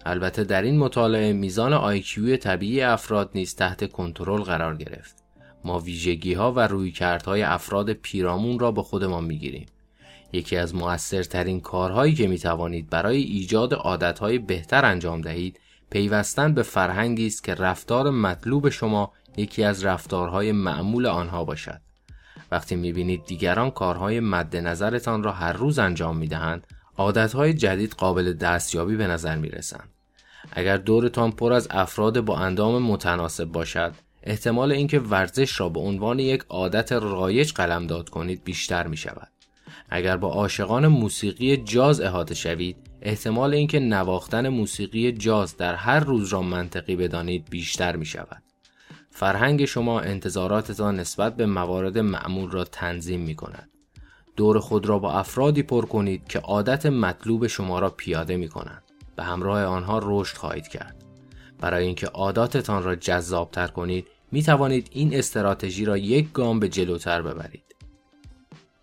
البته 0.06 0.44
در 0.44 0.62
این 0.62 0.78
مطالعه 0.78 1.32
میزان 1.32 1.72
IQ 1.72 2.36
طبیعی 2.36 2.82
افراد 2.82 3.30
نیز 3.34 3.54
تحت 3.54 3.92
کنترل 3.92 4.42
قرار 4.42 4.76
گرفت. 4.76 5.16
ما 5.64 5.78
ویژگی 5.78 6.34
ها 6.34 6.52
و 6.52 6.60
رویکردهای 6.60 7.42
افراد 7.42 7.92
پیرامون 7.92 8.58
را 8.58 8.72
به 8.72 8.82
خودمان 8.82 9.24
می‌گیریم. 9.24 9.66
یکی 10.32 10.56
از 10.56 10.74
موثرترین 10.74 11.60
کارهایی 11.60 12.14
که 12.14 12.26
می 12.26 12.38
توانید 12.38 12.90
برای 12.90 13.22
ایجاد 13.22 13.74
عادتهای 13.74 14.38
بهتر 14.38 14.84
انجام 14.84 15.20
دهید 15.20 15.60
پیوستن 15.90 16.54
به 16.54 16.62
فرهنگی 16.62 17.26
است 17.26 17.44
که 17.44 17.54
رفتار 17.54 18.10
مطلوب 18.10 18.68
شما 18.68 19.12
یکی 19.36 19.64
از 19.64 19.84
رفتارهای 19.84 20.52
معمول 20.52 21.06
آنها 21.06 21.44
باشد. 21.44 21.80
وقتی 22.50 22.76
می‌بینید 22.76 23.24
دیگران 23.26 23.70
کارهای 23.70 24.20
مد 24.20 24.56
نظرتان 24.56 25.22
را 25.22 25.32
هر 25.32 25.52
روز 25.52 25.78
انجام 25.78 26.16
می‌دهند، 26.16 26.66
عادتهای 27.00 27.54
جدید 27.54 27.92
قابل 27.92 28.32
دستیابی 28.32 28.96
به 28.96 29.06
نظر 29.06 29.36
می‌رسند. 29.36 29.88
اگر 30.52 30.76
دورتان 30.76 31.32
پر 31.32 31.52
از 31.52 31.68
افراد 31.70 32.20
با 32.20 32.38
اندام 32.38 32.82
متناسب 32.82 33.44
باشد، 33.44 33.92
احتمال 34.22 34.72
اینکه 34.72 34.98
ورزش 34.98 35.60
را 35.60 35.68
به 35.68 35.80
عنوان 35.80 36.18
یک 36.18 36.44
عادت 36.48 36.92
رایج 36.92 37.52
قلمداد 37.52 38.08
کنید 38.08 38.44
بیشتر 38.44 38.86
می 38.86 38.96
شود. 38.96 39.28
اگر 39.90 40.16
با 40.16 40.28
عاشقان 40.28 40.86
موسیقی 40.86 41.56
جاز 41.56 42.00
احاطه 42.00 42.34
شوید، 42.34 42.76
احتمال 43.02 43.54
اینکه 43.54 43.80
نواختن 43.80 44.48
موسیقی 44.48 45.12
جاز 45.12 45.56
در 45.56 45.74
هر 45.74 46.00
روز 46.00 46.28
را 46.32 46.42
منطقی 46.42 46.96
بدانید 46.96 47.50
بیشتر 47.50 47.96
می 47.96 48.06
شود. 48.06 48.42
فرهنگ 49.10 49.64
شما 49.64 50.00
انتظاراتتان 50.00 51.00
نسبت 51.00 51.36
به 51.36 51.46
موارد 51.46 51.98
معمول 51.98 52.50
را 52.50 52.64
تنظیم 52.64 53.20
می 53.20 53.34
کند. 53.34 53.68
دور 54.40 54.58
خود 54.58 54.86
را 54.86 54.98
با 54.98 55.12
افرادی 55.12 55.62
پر 55.62 55.86
کنید 55.86 56.28
که 56.28 56.38
عادت 56.38 56.86
مطلوب 56.86 57.46
شما 57.46 57.78
را 57.78 57.90
پیاده 57.90 58.36
می 58.36 58.48
کنند. 58.48 58.82
به 59.16 59.22
همراه 59.22 59.64
آنها 59.64 60.00
رشد 60.02 60.36
خواهید 60.36 60.68
کرد. 60.68 61.04
برای 61.58 61.86
اینکه 61.86 62.06
عاداتتان 62.06 62.82
را 62.82 62.96
جذابتر 62.96 63.66
کنید 63.66 64.08
می 64.32 64.42
توانید 64.42 64.88
این 64.92 65.14
استراتژی 65.14 65.84
را 65.84 65.96
یک 65.96 66.32
گام 66.32 66.60
به 66.60 66.68
جلوتر 66.68 67.22
ببرید. 67.22 67.74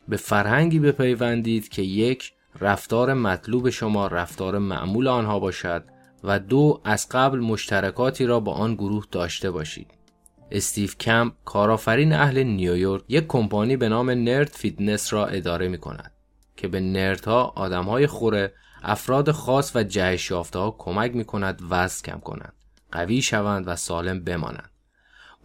به 0.07 0.17
فرهنگی 0.17 0.79
بپیوندید 0.79 1.69
که 1.69 1.81
یک 1.81 2.33
رفتار 2.59 3.13
مطلوب 3.13 3.69
شما 3.69 4.07
رفتار 4.07 4.57
معمول 4.57 5.07
آنها 5.07 5.39
باشد 5.39 5.83
و 6.23 6.39
دو 6.39 6.81
از 6.83 7.07
قبل 7.11 7.39
مشترکاتی 7.39 8.25
را 8.25 8.39
با 8.39 8.53
آن 8.53 8.75
گروه 8.75 9.05
داشته 9.11 9.51
باشید. 9.51 9.96
استیو 10.51 10.89
کمپ 10.99 11.33
کارآفرین 11.45 12.13
اهل 12.13 12.43
نیویورک 12.43 13.03
یک 13.07 13.27
کمپانی 13.27 13.77
به 13.77 13.89
نام 13.89 14.09
Nerd 14.09 14.47
Fitness 14.47 15.13
را 15.13 15.27
اداره 15.27 15.67
می 15.67 15.77
کند 15.77 16.11
که 16.55 16.67
به 16.67 16.79
nerd 16.79 17.39
ها 17.39 17.53
آدمهای 17.55 18.07
خوره 18.07 18.53
افراد 18.83 19.31
خاص 19.31 19.75
و 19.75 19.83
جهش 19.83 20.31
ها 20.31 20.75
کمک 20.77 21.15
می 21.15 21.25
کند 21.25 21.61
وزن 21.69 22.05
کم 22.05 22.19
کنند 22.19 22.53
قوی 22.91 23.21
شوند 23.21 23.67
و 23.67 23.75
سالم 23.75 24.23
بمانند. 24.23 24.71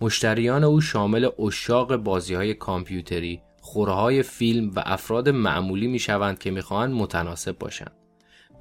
مشتریان 0.00 0.64
او 0.64 0.80
شامل 0.80 1.28
اشاق 1.38 1.96
بازی 1.96 2.34
های 2.34 2.54
کامپیوتری 2.54 3.42
خورهای 3.60 4.22
فیلم 4.22 4.70
و 4.76 4.82
افراد 4.84 5.28
معمولی 5.28 5.86
می 5.86 5.98
شوند 5.98 6.38
که 6.38 6.50
می‌خواهند 6.50 6.94
متناسب 6.94 7.58
باشند. 7.58 7.92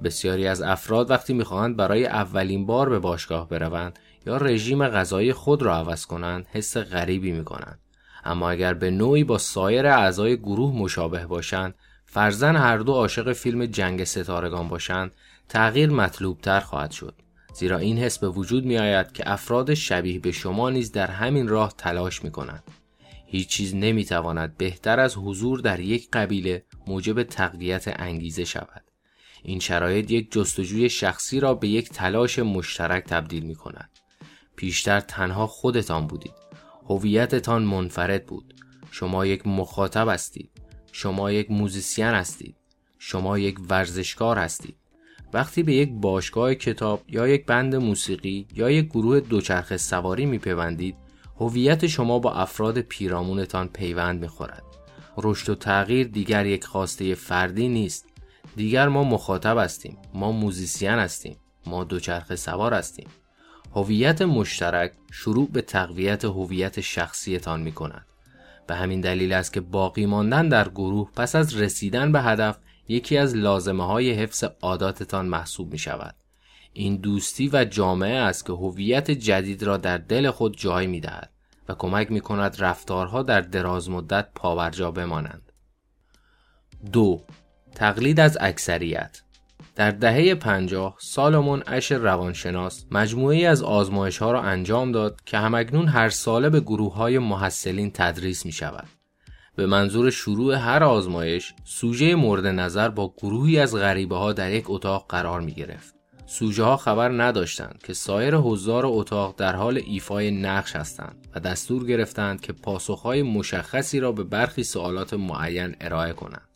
بسیاری 0.04 0.46
از 0.46 0.62
افراد 0.62 1.10
وقتی 1.10 1.34
می‌خواهند 1.34 1.76
برای 1.76 2.06
اولین 2.06 2.66
بار 2.66 2.88
به 2.88 2.98
باشگاه 2.98 3.48
بروند 3.48 3.98
یا 4.26 4.36
رژیم 4.36 4.88
غذایی 4.88 5.32
خود 5.32 5.62
را 5.62 5.76
عوض 5.76 6.06
کنند 6.06 6.46
حس 6.50 6.76
غریبی 6.76 7.32
می 7.32 7.44
کنند. 7.44 7.78
اما 8.24 8.50
اگر 8.50 8.74
به 8.74 8.90
نوعی 8.90 9.24
با 9.24 9.38
سایر 9.38 9.86
اعضای 9.86 10.36
گروه 10.36 10.74
مشابه 10.76 11.26
باشند 11.26 11.74
فرزن 12.06 12.56
هر 12.56 12.78
دو 12.78 12.92
عاشق 12.92 13.32
فیلم 13.32 13.66
جنگ 13.66 14.04
ستارگان 14.04 14.68
باشند 14.68 15.12
تغییر 15.48 15.90
مطلوب 15.90 16.40
تر 16.40 16.60
خواهد 16.60 16.90
شد. 16.90 17.14
زیرا 17.54 17.78
این 17.78 17.98
حس 17.98 18.18
به 18.18 18.28
وجود 18.28 18.64
می 18.64 18.78
آید 18.78 19.12
که 19.12 19.32
افراد 19.32 19.74
شبیه 19.74 20.18
به 20.18 20.32
شما 20.32 20.70
نیز 20.70 20.92
در 20.92 21.06
همین 21.06 21.48
راه 21.48 21.74
تلاش 21.78 22.24
می 22.24 22.30
کنند 22.30 22.62
هیچ 23.26 23.48
چیز 23.48 23.74
نمی 23.74 24.04
تواند 24.04 24.56
بهتر 24.56 25.00
از 25.00 25.16
حضور 25.16 25.60
در 25.60 25.80
یک 25.80 26.08
قبیله 26.12 26.64
موجب 26.86 27.22
تقویت 27.22 28.00
انگیزه 28.00 28.44
شود. 28.44 28.82
این 29.42 29.58
شرایط 29.58 30.10
یک 30.10 30.32
جستجوی 30.32 30.88
شخصی 30.88 31.40
را 31.40 31.54
به 31.54 31.68
یک 31.68 31.88
تلاش 31.90 32.38
مشترک 32.38 33.04
تبدیل 33.04 33.42
می 33.42 33.54
کند 33.54 33.90
پیشتر 34.56 35.00
تنها 35.00 35.46
خودتان 35.46 36.06
بودید. 36.06 36.34
هویتتان 36.88 37.62
منفرد 37.62 38.26
بود. 38.26 38.54
شما 38.90 39.26
یک 39.26 39.46
مخاطب 39.46 40.08
هستید. 40.08 40.50
شما 40.92 41.32
یک 41.32 41.50
موزیسین 41.50 42.06
هستید. 42.06 42.56
شما 42.98 43.38
یک 43.38 43.58
ورزشکار 43.70 44.38
هستید. 44.38 44.76
وقتی 45.32 45.62
به 45.62 45.74
یک 45.74 45.90
باشگاه 45.92 46.54
کتاب 46.54 47.02
یا 47.08 47.28
یک 47.28 47.46
بند 47.46 47.74
موسیقی 47.74 48.46
یا 48.54 48.70
یک 48.70 48.88
گروه 48.88 49.20
دوچرخه 49.20 49.76
سواری 49.76 50.26
میپیوندید 50.26 50.96
هویت 51.40 51.86
شما 51.86 52.18
با 52.18 52.32
افراد 52.32 52.78
پیرامونتان 52.78 53.68
پیوند 53.68 54.20
می‌خورد. 54.20 54.62
رشد 55.18 55.50
و 55.50 55.54
تغییر 55.54 56.06
دیگر 56.06 56.46
یک 56.46 56.64
خواسته 56.64 57.14
فردی 57.14 57.68
نیست. 57.68 58.06
دیگر 58.56 58.88
ما 58.88 59.04
مخاطب 59.04 59.58
هستیم. 59.58 59.98
ما 60.14 60.32
موزیسین 60.32 60.90
هستیم. 60.90 61.36
ما 61.66 61.84
دوچرخه 61.84 62.36
سوار 62.36 62.74
هستیم. 62.74 63.08
هویت 63.74 64.22
مشترک 64.22 64.92
شروع 65.12 65.48
به 65.50 65.62
تقویت 65.62 66.24
هویت 66.24 66.80
شخصیتان 66.80 67.60
می 67.62 67.72
کند. 67.72 68.06
به 68.66 68.74
همین 68.74 69.00
دلیل 69.00 69.32
است 69.32 69.52
که 69.52 69.60
باقی 69.60 70.06
ماندن 70.06 70.48
در 70.48 70.68
گروه 70.68 71.10
پس 71.16 71.34
از 71.36 71.56
رسیدن 71.56 72.12
به 72.12 72.22
هدف 72.22 72.58
یکی 72.88 73.18
از 73.18 73.36
لازمه 73.36 73.86
های 73.86 74.12
حفظ 74.12 74.44
عاداتتان 74.62 75.26
محسوب 75.26 75.72
می 75.72 75.78
شود. 75.78 76.14
این 76.72 76.96
دوستی 76.96 77.50
و 77.52 77.64
جامعه 77.64 78.16
است 78.16 78.46
که 78.46 78.52
هویت 78.52 79.10
جدید 79.10 79.62
را 79.62 79.76
در 79.76 79.98
دل 79.98 80.30
خود 80.30 80.58
جای 80.58 80.86
می 80.86 81.00
دهد 81.00 81.30
و 81.68 81.74
کمک 81.74 82.10
می 82.10 82.20
کند 82.20 82.56
رفتارها 82.58 83.22
در 83.22 83.40
دراز 83.40 83.90
مدت 83.90 84.28
پاورجا 84.34 84.90
بمانند. 84.90 85.52
دو 86.92 87.22
تقلید 87.74 88.20
از 88.20 88.38
اکثریت 88.40 89.22
در 89.74 89.90
دهه 89.90 90.34
50 90.34 90.96
سالمون 90.98 91.62
اش 91.66 91.92
روانشناس 91.92 92.86
مجموعی 92.90 93.46
از 93.46 93.62
آزمایش 93.62 94.18
ها 94.18 94.32
را 94.32 94.42
انجام 94.42 94.92
داد 94.92 95.20
که 95.26 95.38
همکنون 95.38 95.88
هر 95.88 96.08
ساله 96.08 96.50
به 96.50 96.60
گروه 96.60 96.94
های 96.94 97.18
محصلین 97.18 97.90
تدریس 97.90 98.46
می 98.46 98.52
شود. 98.52 98.88
به 99.56 99.66
منظور 99.66 100.10
شروع 100.10 100.54
هر 100.54 100.84
آزمایش 100.84 101.54
سوژه 101.64 102.14
مورد 102.14 102.46
نظر 102.46 102.88
با 102.88 103.14
گروهی 103.16 103.58
از 103.58 103.74
غریبه 103.74 104.16
ها 104.16 104.32
در 104.32 104.52
یک 104.52 104.64
اتاق 104.68 105.06
قرار 105.08 105.40
می 105.40 105.52
گرفت. 105.52 105.94
سوژه 106.26 106.64
ها 106.64 106.76
خبر 106.76 107.22
نداشتند 107.22 107.82
که 107.86 107.92
سایر 107.92 108.36
حضار 108.36 108.82
اتاق 108.86 109.34
در 109.36 109.56
حال 109.56 109.80
ایفای 109.86 110.30
نقش 110.30 110.76
هستند 110.76 111.26
و 111.34 111.40
دستور 111.40 111.86
گرفتند 111.86 112.40
که 112.40 112.52
پاسخهای 112.52 113.22
مشخصی 113.22 114.00
را 114.00 114.12
به 114.12 114.24
برخی 114.24 114.64
سوالات 114.64 115.14
معین 115.14 115.76
ارائه 115.80 116.12
کنند. 116.12 116.51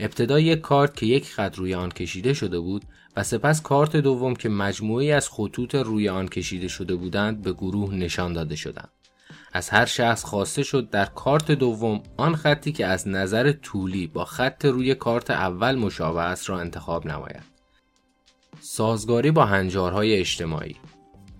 ابتدا 0.00 0.40
یک 0.40 0.60
کارت 0.60 0.96
که 0.96 1.06
یک 1.06 1.32
خط 1.32 1.58
روی 1.58 1.74
آن 1.74 1.88
کشیده 1.88 2.34
شده 2.34 2.60
بود 2.60 2.84
و 3.16 3.22
سپس 3.22 3.62
کارت 3.62 3.96
دوم 3.96 4.36
که 4.36 4.48
مجموعی 4.48 5.12
از 5.12 5.28
خطوط 5.28 5.74
روی 5.74 6.08
آن 6.08 6.28
کشیده 6.28 6.68
شده 6.68 6.94
بودند 6.94 7.42
به 7.42 7.52
گروه 7.52 7.94
نشان 7.94 8.32
داده 8.32 8.56
شدند. 8.56 8.90
از 9.52 9.70
هر 9.70 9.84
شخص 9.86 10.24
خواسته 10.24 10.62
شد 10.62 10.90
در 10.90 11.04
کارت 11.04 11.50
دوم 11.52 12.02
آن 12.16 12.36
خطی 12.36 12.72
که 12.72 12.86
از 12.86 13.08
نظر 13.08 13.52
طولی 13.52 14.06
با 14.06 14.24
خط 14.24 14.64
روی 14.64 14.94
کارت 14.94 15.30
اول 15.30 15.74
مشابه 15.74 16.22
است 16.22 16.50
را 16.50 16.60
انتخاب 16.60 17.06
نماید. 17.06 17.42
سازگاری 18.60 19.30
با 19.30 19.44
هنجارهای 19.44 20.14
اجتماعی 20.14 20.76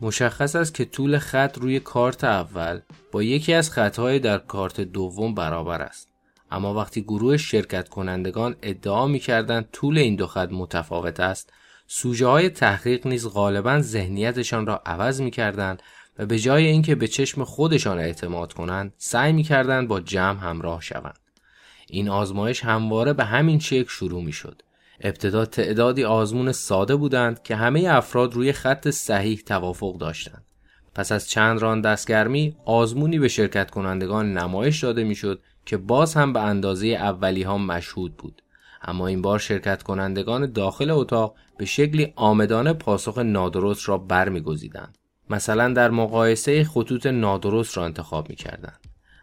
مشخص 0.02 0.57
است 0.57 0.75
که 0.75 0.85
طول 0.85 1.19
خط 1.19 1.59
روی 1.59 1.81
کارت 1.81 2.25
اول 2.25 2.81
با 3.12 3.23
یکی 3.23 3.55
از 3.55 3.71
خطهای 3.71 4.19
در 4.19 4.38
کارت 4.38 4.81
دوم 4.81 5.35
برابر 5.35 5.83
است. 5.83 6.10
اما 6.50 6.75
وقتی 6.75 7.02
گروه 7.02 7.37
شرکت 7.37 7.88
کنندگان 7.88 8.57
ادعا 8.62 9.07
می 9.07 9.19
کردن 9.19 9.64
طول 9.73 9.99
این 9.99 10.16
دو 10.16 10.26
خط 10.26 10.49
متفاوت 10.52 11.21
است 11.21 11.52
سوژه 11.87 12.26
های 12.26 12.49
تحقیق 12.49 13.07
نیز 13.07 13.28
غالبا 13.28 13.80
ذهنیتشان 13.80 14.66
را 14.66 14.83
عوض 14.87 15.21
می 15.21 15.30
کردن 15.30 15.76
و 16.19 16.26
به 16.26 16.38
جای 16.38 16.66
اینکه 16.66 16.95
به 16.95 17.09
چشم 17.09 17.45
خودشان 17.45 17.99
اعتماد 17.99 18.52
کنند 18.52 18.92
سعی 18.99 19.33
می 19.33 19.42
کردن 19.42 19.87
با 19.87 20.00
جمع 20.00 20.40
همراه 20.40 20.80
شوند. 20.80 21.19
این 21.88 22.09
آزمایش 22.09 22.64
همواره 22.64 23.12
به 23.12 23.25
همین 23.25 23.59
شکل 23.59 23.88
شروع 23.88 24.23
می 24.23 24.33
شد 24.33 24.62
ابتدا 25.00 25.45
تعدادی 25.45 26.04
آزمون 26.04 26.52
ساده 26.52 26.97
بودند 26.97 27.42
که 27.42 27.57
همه 27.57 27.87
افراد 27.88 28.35
روی 28.35 28.52
خط 28.52 28.90
صحیح 28.90 29.42
توافق 29.47 29.99
داشتند. 29.99 30.45
پس 30.95 31.13
از 31.13 31.29
چند 31.29 31.59
ران 31.59 31.81
دستگرمی 31.81 32.57
آزمونی 32.65 33.19
به 33.19 33.29
شرکت 33.29 33.71
کنندگان 33.71 34.33
نمایش 34.39 34.85
داده 34.85 35.05
می‌شد 35.05 35.41
که 35.67 35.77
باز 35.77 36.15
هم 36.15 36.33
به 36.33 36.41
اندازه 36.41 36.87
اولی 36.87 37.43
ها 37.43 37.59
مشهود 37.59 38.17
بود. 38.17 38.43
اما 38.83 39.07
این 39.07 39.23
بار 39.23 39.39
شرکت 39.39 39.83
کنندگان 39.83 40.53
داخل 40.53 40.91
اتاق 40.91 41.35
به 41.59 41.65
شکلی 41.65 42.13
آمدانه 42.17 42.73
پاسخ 42.73 43.19
نادرست 43.19 43.89
را 43.89 43.99
برمیگزیدند. 43.99 44.99
مثلا 45.31 45.73
در 45.73 45.91
مقایسه 45.91 46.65
خطوط 46.65 47.07
نادرست 47.07 47.77
را 47.77 47.85
انتخاب 47.85 48.31
می 48.31 48.37
کردن. 48.37 48.73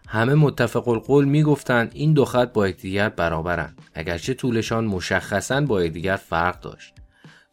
همه 0.07 0.33
متفق 0.33 0.87
القول 0.87 1.25
می 1.25 1.43
گفتند 1.43 1.91
این 1.93 2.13
دو 2.13 2.25
خط 2.25 2.53
با 2.53 2.67
یکدیگر 2.67 3.09
برابرند 3.09 3.81
اگرچه 3.93 4.33
طولشان 4.33 4.85
مشخصا 4.85 5.61
با 5.61 5.83
یکدیگر 5.83 6.15
فرق 6.15 6.59
داشت. 6.59 6.93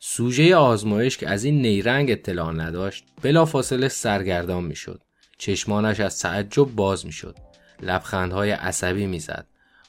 سوژه 0.07 0.57
آزمایش 0.57 1.17
که 1.17 1.29
از 1.29 1.45
این 1.45 1.63
نیرنگ 1.63 2.11
اطلاع 2.11 2.53
نداشت 2.53 3.05
بلافاصله 3.23 3.89
سرگردان 3.89 4.65
می‌شد 4.65 5.03
چشمانش 5.39 6.01
از 6.01 6.19
تعجب 6.19 6.65
باز 6.65 7.07
می‌شد 7.07 7.37
لبخندهای 7.83 8.51
عصبی 8.51 9.07
می‌زد 9.07 9.47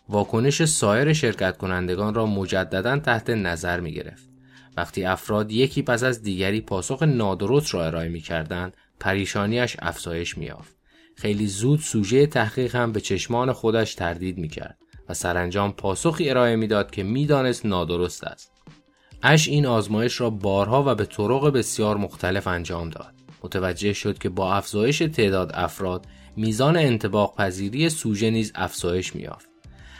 واکنش 0.09 0.65
سایر 0.65 1.13
شرکت 1.13 1.57
کنندگان 1.57 2.13
را 2.13 2.25
مجددا 2.25 2.99
تحت 2.99 3.29
نظر 3.29 3.79
می 3.79 3.93
گرفت. 3.93 4.29
وقتی 4.77 5.05
افراد 5.05 5.51
یکی 5.51 5.81
پس 5.81 6.03
از 6.03 6.23
دیگری 6.23 6.61
پاسخ 6.61 7.03
نادرست 7.03 7.73
را 7.73 7.85
ارائه 7.85 8.09
می 8.09 8.21
کردند 8.21 8.77
پریشانیش 8.99 9.75
افزایش 9.79 10.37
می 10.37 10.45
یافت. 10.45 10.75
خیلی 11.15 11.47
زود 11.47 11.79
سوژه 11.79 12.27
تحقیق 12.27 12.75
هم 12.75 12.91
به 12.91 13.01
چشمان 13.01 13.51
خودش 13.53 13.95
تردید 13.95 14.37
می 14.37 14.49
کرد 14.49 14.77
و 15.09 15.13
سرانجام 15.13 15.71
پاسخی 15.71 16.29
ارائه 16.29 16.55
می‌داد 16.55 16.91
که 16.91 17.03
می‌دانست 17.03 17.65
نادرست 17.65 18.23
است. 18.23 18.54
اش 19.27 19.47
این 19.47 19.65
آزمایش 19.65 20.21
را 20.21 20.29
بارها 20.29 20.83
و 20.87 20.95
به 20.95 21.05
طرق 21.05 21.51
بسیار 21.53 21.97
مختلف 21.97 22.47
انجام 22.47 22.89
داد. 22.89 23.13
متوجه 23.43 23.93
شد 23.93 24.17
که 24.17 24.29
با 24.29 24.53
افزایش 24.53 24.97
تعداد 24.97 25.51
افراد 25.53 26.05
میزان 26.35 26.77
انتباق 26.77 27.35
پذیری 27.37 27.89
سوژه 27.89 28.29
نیز 28.29 28.51
افزایش 28.55 29.15
میافت. 29.15 29.49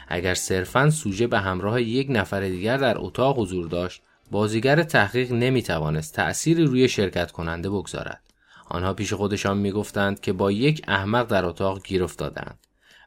اگر 0.08 0.34
صرفا 0.34 0.90
سوژه 0.90 1.28
به 1.28 1.40
همراه 1.40 1.82
یک 1.82 2.08
نفر 2.10 2.42
دیگر 2.42 2.78
در 2.78 2.98
اتاق 2.98 3.40
حضور 3.40 3.68
داشت 3.68 4.02
بازیگر 4.32 4.84
تحقیق 4.84 5.32
نمی 5.32 5.64
توانست 5.64 6.14
تأثیری 6.14 6.64
روی 6.64 6.88
شرکت 6.88 7.32
کننده 7.32 7.70
بگذارد. 7.70 8.22
آنها 8.70 8.94
پیش 8.94 9.14
خودشان 9.14 9.58
می‌گفتند 9.58 10.20
که 10.20 10.34
با 10.34 10.52
یک 10.52 10.82
احمق 10.88 11.28
در 11.28 11.46
اتاق 11.46 11.84
گیر 11.84 12.04
افتادند. 12.04 12.60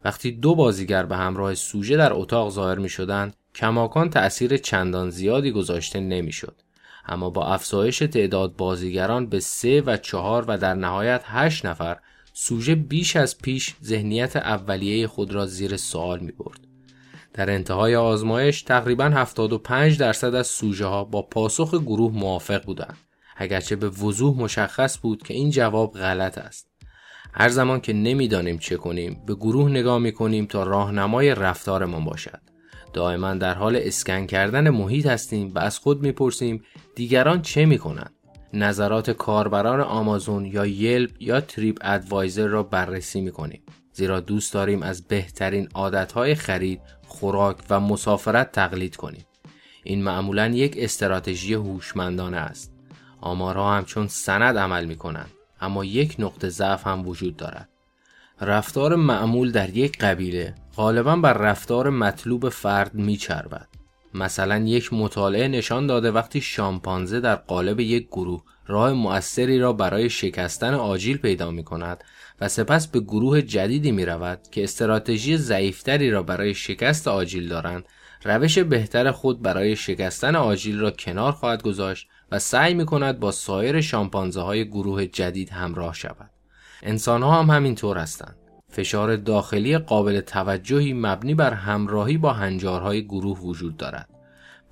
وقتی 0.04 0.30
دو 0.30 0.54
بازیگر 0.54 1.02
به 1.02 1.16
همراه 1.16 1.54
سوژه 1.54 1.96
در 1.96 2.12
اتاق 2.12 2.50
ظاهر 2.50 2.78
می 2.78 2.88
شدند 2.88 3.36
کماکان 3.54 4.10
تأثیر 4.10 4.56
چندان 4.56 5.10
زیادی 5.10 5.50
گذاشته 5.50 6.00
نمی‌شد. 6.00 6.62
اما 7.06 7.30
با 7.30 7.46
افزایش 7.46 7.98
تعداد 7.98 8.56
بازیگران 8.56 9.26
به 9.26 9.40
سه 9.40 9.80
و 9.80 9.96
چهار 9.96 10.44
و 10.48 10.58
در 10.58 10.74
نهایت 10.74 11.22
هشت 11.24 11.66
نفر 11.66 11.96
سوژه 12.32 12.74
بیش 12.74 13.16
از 13.16 13.38
پیش 13.38 13.74
ذهنیت 13.84 14.36
اولیه 14.36 15.06
خود 15.06 15.32
را 15.32 15.46
زیر 15.46 15.76
سوال 15.76 16.18
می 16.18 16.32
برد. 16.32 16.60
در 17.32 17.50
انتهای 17.50 17.96
آزمایش 17.96 18.62
تقریبا 18.62 19.04
75 19.04 19.98
درصد 19.98 20.34
از 20.34 20.46
سوژه 20.46 20.86
ها 20.86 21.04
با 21.04 21.22
پاسخ 21.22 21.74
گروه 21.74 22.12
موافق 22.12 22.64
بودند. 22.64 22.96
اگرچه 23.36 23.76
به 23.76 23.88
وضوح 23.88 24.36
مشخص 24.36 24.98
بود 24.98 25.22
که 25.22 25.34
این 25.34 25.50
جواب 25.50 25.92
غلط 25.92 26.38
است. 26.38 26.68
هر 27.32 27.48
زمان 27.48 27.80
که 27.80 27.92
نمی‌دانیم 27.92 28.58
چه 28.58 28.76
کنیم 28.76 29.22
به 29.26 29.34
گروه 29.34 29.70
نگاه 29.70 29.98
می 29.98 30.12
کنیم 30.12 30.46
تا 30.46 30.62
راهنمای 30.62 31.34
رفتارمان 31.34 32.04
باشد. 32.04 32.40
دائما 32.92 33.34
در 33.34 33.54
حال 33.54 33.76
اسکن 33.76 34.26
کردن 34.26 34.70
محیط 34.70 35.06
هستیم 35.06 35.52
و 35.54 35.58
از 35.58 35.78
خود 35.78 36.02
می‌پرسیم 36.02 36.64
دیگران 36.94 37.42
چه 37.42 37.66
می‌کنند 37.66 38.12
نظرات 38.52 39.10
کاربران 39.10 39.80
آمازون 39.80 40.44
یا 40.44 40.66
یلپ 40.66 41.22
یا 41.22 41.40
تریپ 41.40 41.78
ادوایزر 41.82 42.46
را 42.46 42.62
بررسی 42.62 43.20
می‌کنیم 43.20 43.62
زیرا 43.92 44.20
دوست 44.20 44.52
داریم 44.52 44.82
از 44.82 45.08
بهترین 45.08 45.68
عادتهای 45.74 46.34
خرید، 46.34 46.80
خوراک 47.06 47.56
و 47.70 47.80
مسافرت 47.80 48.52
تقلید 48.52 48.96
کنیم. 48.96 49.24
این 49.84 50.04
معمولا 50.04 50.46
یک 50.46 50.74
استراتژی 50.78 51.54
هوشمندانه 51.54 52.36
است. 52.36 52.72
آمارها 53.20 53.76
همچون 53.76 54.08
سند 54.08 54.58
عمل 54.58 54.84
می 54.84 54.96
کنند. 54.96 55.30
اما 55.60 55.84
یک 55.84 56.16
نقطه 56.18 56.48
ضعف 56.48 56.86
هم 56.86 57.08
وجود 57.08 57.36
دارد. 57.36 57.68
رفتار 58.40 58.96
معمول 58.96 59.52
در 59.52 59.76
یک 59.76 59.98
قبیله 59.98 60.54
غالبا 60.78 61.16
بر 61.16 61.32
رفتار 61.32 61.90
مطلوب 61.90 62.48
فرد 62.48 62.94
میچربد. 62.94 63.68
مثلا 64.14 64.58
یک 64.58 64.92
مطالعه 64.92 65.48
نشان 65.48 65.86
داده 65.86 66.10
وقتی 66.10 66.40
شامپانزه 66.40 67.20
در 67.20 67.34
قالب 67.34 67.80
یک 67.80 68.06
گروه 68.06 68.42
راه 68.66 68.92
مؤثری 68.92 69.58
را 69.58 69.72
برای 69.72 70.10
شکستن 70.10 70.74
آجیل 70.74 71.16
پیدا 71.16 71.50
می 71.50 71.64
کند 71.64 72.04
و 72.40 72.48
سپس 72.48 72.86
به 72.86 73.00
گروه 73.00 73.42
جدیدی 73.42 73.92
می 73.92 74.04
رود 74.04 74.40
که 74.50 74.64
استراتژی 74.64 75.36
ضعیفتری 75.36 76.10
را 76.10 76.22
برای 76.22 76.54
شکست 76.54 77.08
آجیل 77.08 77.48
دارند 77.48 77.84
روش 78.24 78.58
بهتر 78.58 79.10
خود 79.10 79.42
برای 79.42 79.76
شکستن 79.76 80.36
آجیل 80.36 80.78
را 80.78 80.90
کنار 80.90 81.32
خواهد 81.32 81.62
گذاشت 81.62 82.08
و 82.32 82.38
سعی 82.38 82.74
می 82.74 82.86
کند 82.86 83.20
با 83.20 83.30
سایر 83.30 83.80
شامپانزه 83.80 84.40
های 84.40 84.68
گروه 84.68 85.06
جدید 85.06 85.50
همراه 85.50 85.94
شود. 85.94 86.30
انسان 86.82 87.22
ها 87.22 87.42
هم 87.42 87.50
همینطور 87.50 87.98
هستند. 87.98 88.47
فشار 88.68 89.16
داخلی 89.16 89.78
قابل 89.78 90.20
توجهی 90.20 90.92
مبنی 90.92 91.34
بر 91.34 91.54
همراهی 91.54 92.18
با 92.18 92.32
هنجارهای 92.32 93.04
گروه 93.04 93.40
وجود 93.40 93.76
دارد. 93.76 94.08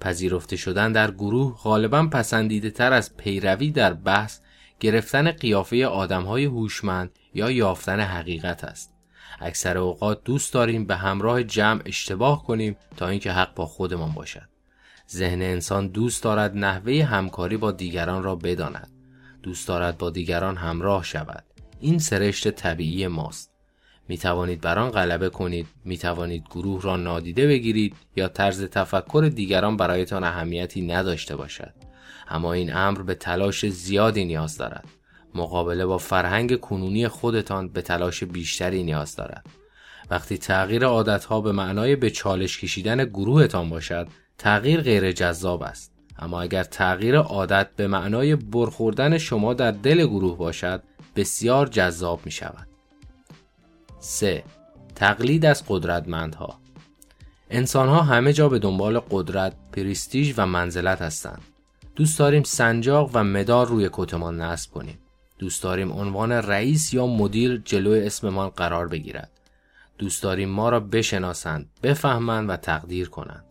پذیرفته 0.01 0.57
شدن 0.57 0.93
در 0.93 1.11
گروه 1.11 1.57
غالبا 1.57 2.07
پسندیده 2.07 2.71
تر 2.71 2.93
از 2.93 3.17
پیروی 3.17 3.71
در 3.71 3.93
بحث 3.95 4.41
گرفتن 4.81 5.31
قیافه 5.31 5.87
آدمهای 5.87 6.45
هوشمند 6.45 7.11
یا 7.35 7.51
یافتن 7.51 8.01
حقیقت 8.01 8.65
است. 8.65 8.93
اکثر 9.41 9.79
اوقات 9.79 10.25
دوست 10.25 10.55
داریم 10.55 10.85
به 10.87 10.97
همراه 10.97 11.43
جمع 11.43 11.83
اشتباه 11.87 12.45
کنیم 12.45 12.77
تا 12.97 13.09
اینکه 13.09 13.33
حق 13.33 13.55
با 13.55 13.67
خودمان 13.67 14.13
باشد. 14.13 14.49
ذهن 15.11 15.43
انسان 15.43 15.89
دوست 15.89 16.23
دارد 16.23 16.57
نحوه 16.57 17.05
همکاری 17.05 17.57
با 17.57 17.73
دیگران 17.73 18.23
را 18.23 18.37
بداند. 18.37 18.91
دوست 19.43 19.69
دارد 19.69 19.99
با 19.99 20.11
دیگران 20.11 20.57
همراه 20.57 21.05
شود. 21.05 21.45
این 21.81 21.99
سرشت 21.99 22.51
طبیعی 22.51 23.07
ماست. 23.07 23.56
می 24.09 24.19
توانید 24.19 24.61
بر 24.61 24.79
آن 24.79 24.91
غلبه 24.91 25.29
کنید. 25.29 25.67
می 25.85 25.99
توانید 25.99 26.45
گروه 26.51 26.83
را 26.83 26.97
نادیده 26.97 27.47
بگیرید 27.47 27.97
یا 28.17 28.29
طرز 28.29 28.65
تفکر 28.65 29.31
دیگران 29.35 29.77
برایتان 29.77 30.25
اهمیتی 30.25 30.83
نداشته 30.83 31.37
باشد. 31.37 31.75
اما 32.29 32.53
این 32.53 32.77
امر 32.77 33.03
به 33.03 33.15
تلاش 33.15 33.67
زیادی 33.67 34.25
نیاز 34.25 34.59
دارد. 34.59 34.89
مقابله 35.35 35.87
با 35.87 35.99
فرهنگ 35.99 36.61
کنونی 36.61 37.09
خودتان 37.09 37.69
به 37.69 37.83
تلاش 37.83 38.25
بیشتری 38.25 38.83
نیاز 38.83 39.17
دارد. 39.17 39.47
وقتی 40.11 40.39
تغییر 40.39 40.85
عادتها 40.85 41.41
به 41.41 41.53
معنای 41.53 41.97
به 41.97 42.11
چالش 42.11 42.59
کشیدن 42.61 43.05
گروهتان 43.05 43.71
باشد 43.71 44.09
تغییر 44.39 44.81
غیر 44.81 45.13
جذاب 45.13 45.63
است. 45.63 45.93
اما 46.19 46.41
اگر 46.41 46.65
تغییر 46.65 47.17
عادت 47.17 47.69
به 47.77 47.87
معنای 47.87 48.37
برخوردن 48.37 49.19
شما 49.19 49.55
در 49.55 49.71
دل 49.71 50.07
گروه 50.07 50.39
باشد 50.39 50.83
بسیار 51.17 51.67
جذاب 51.67 52.21
می 52.25 52.31
شود 52.31 52.76
3. 54.07 54.45
تقلید 54.95 55.47
از 55.47 55.65
قدرتمندها 55.69 56.59
انسان 57.51 57.89
ها 57.89 58.03
همه 58.03 58.33
جا 58.33 58.49
به 58.49 58.59
دنبال 58.59 59.01
قدرت، 59.11 59.53
پریستیژ 59.73 60.35
و 60.37 60.47
منزلت 60.47 61.03
هستند. 61.03 61.43
دوست 61.97 62.19
داریم 62.19 62.43
سنجاق 62.43 63.11
و 63.15 63.25
مدار 63.25 63.67
روی 63.67 63.91
کتمان 63.93 64.41
نصب 64.41 64.71
کنیم. 64.71 64.99
دوست 65.39 65.63
داریم 65.63 65.93
عنوان 65.93 66.33
رئیس 66.33 66.95
یا 66.95 67.07
مدیر 67.07 67.63
جلوی 67.65 68.07
اسممان 68.07 68.49
قرار 68.49 68.89
بگیرد. 68.89 69.31
دوست 69.99 70.23
داریم 70.23 70.49
ما 70.49 70.69
را 70.69 70.81
بشناسند، 70.81 71.71
بفهمند 71.83 72.51
و 72.51 72.57
تقدیر 72.57 73.09
کنند. 73.09 73.45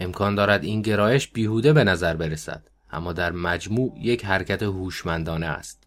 امکان 0.00 0.34
دارد 0.34 0.64
این 0.64 0.82
گرایش 0.82 1.28
بیهوده 1.28 1.72
به 1.72 1.84
نظر 1.84 2.16
برسد، 2.16 2.62
اما 2.90 3.12
در 3.12 3.32
مجموع 3.32 3.92
یک 4.00 4.24
حرکت 4.24 4.62
هوشمندانه 4.62 5.46
است. 5.46 5.83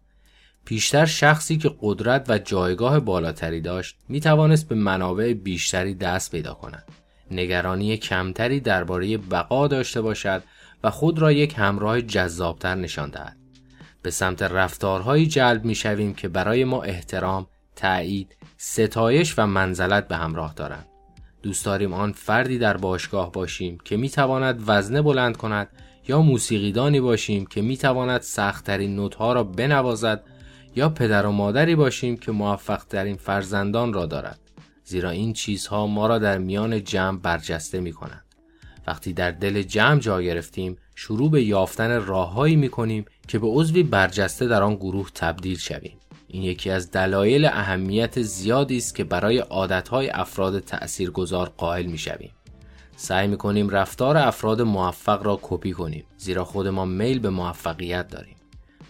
پیشتر 0.68 1.06
شخصی 1.06 1.56
که 1.56 1.74
قدرت 1.80 2.30
و 2.30 2.38
جایگاه 2.38 3.00
بالاتری 3.00 3.60
داشت 3.60 3.96
می 4.08 4.20
توانست 4.20 4.68
به 4.68 4.74
منابع 4.74 5.32
بیشتری 5.32 5.94
دست 5.94 6.30
پیدا 6.30 6.54
کند. 6.54 6.84
نگرانی 7.30 7.96
کمتری 7.96 8.60
درباره 8.60 9.18
بقا 9.18 9.68
داشته 9.68 10.00
باشد 10.00 10.42
و 10.84 10.90
خود 10.90 11.18
را 11.18 11.32
یک 11.32 11.54
همراه 11.58 12.02
جذابتر 12.02 12.74
نشان 12.74 13.10
دهد. 13.10 13.36
به 14.02 14.10
سمت 14.10 14.42
رفتارهایی 14.42 15.26
جلب 15.26 15.64
می 15.64 15.74
شویم 15.74 16.14
که 16.14 16.28
برای 16.28 16.64
ما 16.64 16.82
احترام، 16.82 17.46
تایید، 17.76 18.36
ستایش 18.56 19.38
و 19.38 19.46
منزلت 19.46 20.08
به 20.08 20.16
همراه 20.16 20.54
دارند. 20.54 20.86
دوست 21.42 21.64
داریم 21.64 21.92
آن 21.92 22.12
فردی 22.12 22.58
در 22.58 22.76
باشگاه 22.76 23.32
باشیم 23.32 23.78
که 23.84 23.96
می 23.96 24.08
تواند 24.08 24.62
وزنه 24.66 25.02
بلند 25.02 25.36
کند 25.36 25.68
یا 26.08 26.22
موسیقیدانی 26.22 27.00
باشیم 27.00 27.46
که 27.46 27.62
می 27.62 27.76
تواند 27.76 28.20
سختترین 28.20 28.96
نوتها 28.96 29.32
را 29.32 29.44
بنوازد 29.44 30.24
یا 30.76 30.88
پدر 30.88 31.26
و 31.26 31.32
مادری 31.32 31.74
باشیم 31.76 32.16
که 32.16 32.32
موفق 32.32 32.84
ترین 32.84 33.16
فرزندان 33.16 33.92
را 33.92 34.06
دارد 34.06 34.38
زیرا 34.84 35.10
این 35.10 35.32
چیزها 35.32 35.86
ما 35.86 36.06
را 36.06 36.18
در 36.18 36.38
میان 36.38 36.84
جمع 36.84 37.18
برجسته 37.18 37.80
می 37.80 37.92
کنند. 37.92 38.24
وقتی 38.86 39.12
در 39.12 39.30
دل 39.30 39.62
جمع 39.62 40.00
جا 40.00 40.22
گرفتیم 40.22 40.76
شروع 40.94 41.30
به 41.30 41.42
یافتن 41.42 42.06
راههایی 42.06 42.56
می 42.56 42.68
کنیم 42.68 43.04
که 43.28 43.38
به 43.38 43.46
عضوی 43.46 43.82
برجسته 43.82 44.46
در 44.46 44.62
آن 44.62 44.74
گروه 44.74 45.10
تبدیل 45.14 45.58
شویم 45.58 45.98
این 46.28 46.42
یکی 46.42 46.70
از 46.70 46.90
دلایل 46.90 47.44
اهمیت 47.44 48.22
زیادی 48.22 48.76
است 48.76 48.94
که 48.94 49.04
برای 49.04 49.38
عادتهای 49.38 50.10
افراد 50.10 50.58
تأثیرگذار 50.60 51.48
قائل 51.56 51.86
می 51.86 51.98
شویم. 51.98 52.30
سعی 52.96 53.26
می 53.26 53.36
کنیم 53.36 53.68
رفتار 53.68 54.16
افراد 54.16 54.62
موفق 54.62 55.22
را 55.22 55.38
کپی 55.42 55.72
کنیم 55.72 56.04
زیرا 56.16 56.44
خود 56.44 56.68
ما 56.68 56.84
میل 56.84 57.18
به 57.18 57.30
موفقیت 57.30 58.08
داریم. 58.08 58.37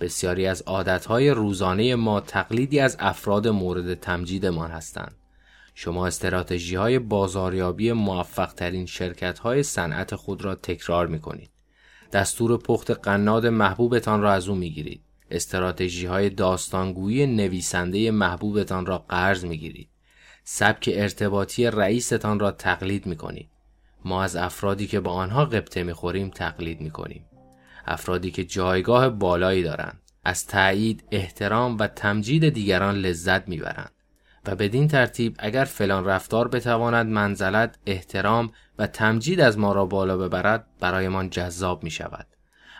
بسیاری 0.01 0.47
از 0.47 0.63
عادتهای 0.63 1.31
روزانه 1.31 1.95
ما 1.95 2.21
تقلیدی 2.21 2.81
از 2.81 2.97
افراد 3.01 3.49
مورد 3.49 3.95
تمجیدمان 3.95 4.71
هستند. 4.71 5.15
شما 5.75 6.07
استراتژی 6.07 6.77
های 6.77 6.99
بازاریابی 6.99 7.93
موفق 7.93 8.53
ترین 8.53 8.87
شرکت 8.87 9.39
های 9.39 9.63
صنعت 9.63 10.15
خود 10.15 10.45
را 10.45 10.55
تکرار 10.55 11.07
می 11.07 11.21
کنید. 11.21 11.51
دستور 12.13 12.59
پخت 12.59 12.91
قناد 12.91 13.47
محبوبتان 13.47 14.23
را 14.23 14.33
از 14.33 14.49
او 14.49 14.55
می 14.55 14.71
گیرید. 14.71 15.03
استراتژی 15.31 16.07
های 16.07 16.31
داستانگویی 16.31 17.27
نویسنده 17.27 18.11
محبوبتان 18.11 18.87
را 18.87 18.99
قرض 18.99 19.45
می 19.45 19.59
گیرید. 19.59 19.89
سبک 20.45 20.91
ارتباطی 20.93 21.67
رئیستان 21.67 22.41
را 22.41 22.51
تقلید 22.51 23.07
می 23.07 23.17
کنید. 23.17 23.49
ما 24.05 24.23
از 24.23 24.37
افرادی 24.37 24.87
که 24.87 25.01
با 25.01 25.13
آنها 25.13 25.45
قبطه 25.45 25.83
می 25.83 25.93
خوریم 25.93 26.31
تقلید 26.31 26.81
می 26.81 26.91
کنیم. 26.91 27.28
افرادی 27.89 28.31
که 28.31 28.45
جایگاه 28.45 29.09
بالایی 29.09 29.63
دارند 29.63 30.01
از 30.25 30.47
تایید، 30.47 31.05
احترام 31.11 31.79
و 31.79 31.87
تمجید 31.87 32.49
دیگران 32.49 32.95
لذت 32.95 33.49
می‌برند 33.49 33.93
و 34.47 34.55
بدین 34.55 34.89
ترتیب 34.89 35.37
اگر 35.39 35.65
فلان 35.65 36.05
رفتار 36.05 36.49
بتواند 36.49 37.07
منزلت، 37.07 37.79
احترام 37.87 38.51
و 38.79 38.87
تمجید 38.87 39.41
از 39.41 39.59
ما 39.59 39.73
را 39.73 39.87
بالا 39.87 40.17
ببرد 40.17 40.67
برایمان 40.81 41.31
جذاب 41.31 41.85
می 41.85 41.91
شود. 41.91 42.27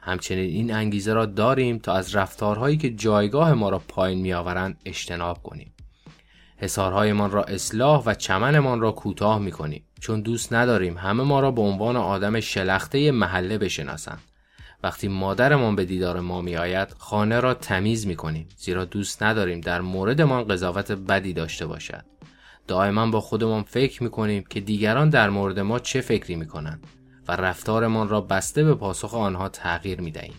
همچنین 0.03 0.51
این 0.51 0.75
انگیزه 0.75 1.13
را 1.13 1.27
داریم 1.27 1.79
تا 1.79 1.93
از 1.93 2.17
رفتارهایی 2.17 2.77
که 2.77 2.91
جایگاه 2.91 3.55
ما 3.55 3.69
را 3.69 3.79
پایین 3.79 4.21
می 4.21 4.33
آورند 4.33 4.81
اجتناب 4.85 5.43
کنیم. 5.43 5.75
حسارهایمان 6.57 7.31
را 7.31 7.45
اصلاح 7.45 8.03
و 8.07 8.15
چمنمان 8.15 8.81
را 8.81 8.93
کوتاه 8.93 9.39
می 9.39 9.51
کنیم 9.51 9.85
چون 10.01 10.21
دوست 10.21 10.53
نداریم 10.53 10.99
همه 10.99 11.23
ما 11.23 11.41
را 11.41 11.51
به 11.51 11.61
عنوان 11.61 11.97
آدم 11.97 12.41
شلخته 12.41 13.11
محله 13.11 13.59
بشناسند. 13.59 14.21
وقتی 14.83 15.09
مادرمان 15.09 15.77
به 15.77 15.85
دیدار 15.85 16.21
ما 16.21 16.41
می 16.41 16.57
آید 16.57 16.95
خانه 16.99 17.41
را 17.41 17.55
تمیز 17.55 18.07
می 18.07 18.17
کنیم 18.17 18.49
زیرا 18.57 18.85
دوست 18.85 19.23
نداریم 19.23 19.61
در 19.61 19.81
موردمان 19.81 20.49
قضاوت 20.49 20.93
بدی 20.93 21.33
داشته 21.33 21.67
باشد. 21.67 22.05
دائما 22.67 23.07
با 23.07 23.21
خودمان 23.21 23.63
فکر 23.63 24.03
می 24.03 24.11
کنیم 24.11 24.45
که 24.51 24.61
دیگران 24.61 25.11
در 25.11 25.31
مورد 25.31 25.59
ما 25.59 25.79
چه 25.79 26.01
فکری 26.01 26.37
می 26.37 26.47
کنند 26.47 26.87
و 27.29 27.33
رفتارمان 27.33 28.09
را 28.09 28.21
بسته 28.21 28.65
به 28.65 28.75
پاسخ 28.75 29.15
آنها 29.15 29.49
تغییر 29.49 30.01
می 30.01 30.11
دهیم. 30.11 30.35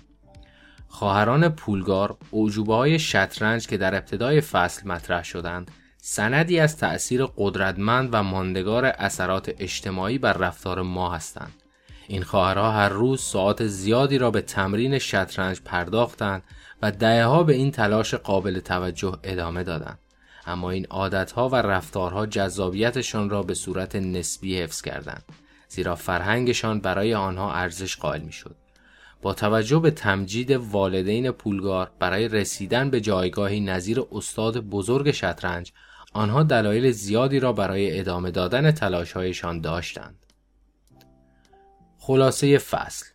خواهران 0.88 1.50
پولگار 1.50 2.18
اوجوبه 2.32 2.76
های 2.76 3.00
شطرنج 3.00 3.68
که 3.68 3.78
در 3.78 3.96
ابتدای 3.96 4.42
فصل 4.42 4.88
مطرح 4.88 5.24
شدند 5.24 5.72
سندی 5.98 6.60
از 6.60 6.78
تأثیر 6.78 7.26
قدرتمند 7.38 8.10
و 8.12 8.24
ماندگار 8.24 8.86
اثرات 8.86 9.52
اجتماعی 9.60 10.18
بر 10.18 10.34
رفتار 10.34 10.82
ما 10.82 11.14
هستند. 11.14 11.54
این 12.12 12.24
خواهرها 12.24 12.72
هر 12.72 12.90
روز 12.90 13.22
ساعت 13.22 13.68
زیادی 13.68 14.18
را 14.18 14.32
به 14.32 14.42
تمرین 14.42 15.00
شطرنج 15.00 15.62
پرداختند 15.66 16.44
و 16.82 16.92
دهها 16.92 17.44
به 17.44 17.54
این 17.54 17.72
تلاش 17.72 18.14
قابل 18.14 18.60
توجه 18.60 19.18
ادامه 19.24 19.64
دادند. 19.64 20.00
اما 20.46 20.72
این 20.72 20.86
عادتها 20.90 21.50
و 21.50 21.56
رفتارها 21.56 22.26
جذابیتشان 22.26 23.30
را 23.30 23.44
به 23.44 23.54
صورت 23.54 23.96
نسبی 23.96 24.60
حفظ 24.62 24.82
کردند 24.82 25.24
زیرا 25.68 25.96
فرهنگشان 25.96 26.80
برای 26.80 27.14
آنها 27.14 27.54
ارزش 27.54 27.98
قائل 27.98 28.22
می‌شد. 28.22 28.56
با 29.22 29.34
توجه 29.34 29.80
به 29.80 29.92
تمجید 29.92 30.52
والدین 30.52 31.32
پولگار 31.32 31.92
برای 32.00 32.28
رسیدن 32.28 32.90
به 32.90 33.02
جایگاهی 33.02 33.60
نظیر 33.60 34.02
استاد 34.12 34.58
بزرگ 34.58 35.12
شطرنج 35.12 35.72
آنها 36.14 36.44
دلایل 36.44 36.92
زیادی 36.92 37.40
را 37.40 37.54
برای 37.54 38.00
ادامه 38.00 38.32
دادن 38.32 38.72
تلاشهایشان 38.72 39.62
داشتند. 39.62 40.16
خلاصه 42.10 42.58
فصل 42.58 43.06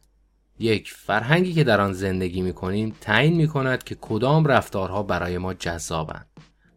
یک 0.59 0.90
فرهنگی 0.90 1.52
که 1.52 1.64
در 1.64 1.80
آن 1.80 1.92
زندگی 1.92 2.42
می 2.42 2.52
کنیم 2.52 2.96
تعیین 3.00 3.37
می 3.37 3.48
کند 3.48 3.85
که 3.85 3.96
کدام 4.00 4.46
رفتارها 4.46 5.02
برای 5.02 5.38
ما 5.38 5.54
جذابند. 5.54 6.26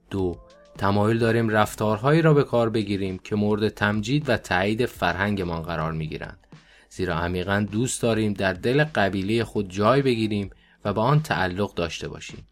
دو 0.09 0.37
تمایل 0.77 1.19
داریم 1.19 1.49
رفتارهایی 1.49 2.21
را 2.21 2.33
به 2.33 2.43
کار 2.43 2.69
بگیریم 2.69 3.17
که 3.17 3.35
مورد 3.35 3.69
تمجید 3.69 4.29
و 4.29 4.37
تایید 4.37 4.85
فرهنگمان 4.85 5.61
قرار 5.61 5.91
می 5.91 6.07
گیرند. 6.07 6.47
زیرا 6.89 7.15
عمیقا 7.15 7.65
دوست 7.71 8.01
داریم 8.01 8.33
در 8.33 8.53
دل 8.53 8.83
قبیله 8.83 9.43
خود 9.43 9.69
جای 9.69 10.01
بگیریم 10.01 10.49
و 10.85 10.93
به 10.93 11.01
آن 11.01 11.21
تعلق 11.21 11.73
داشته 11.73 12.07
باشیم. 12.07 12.47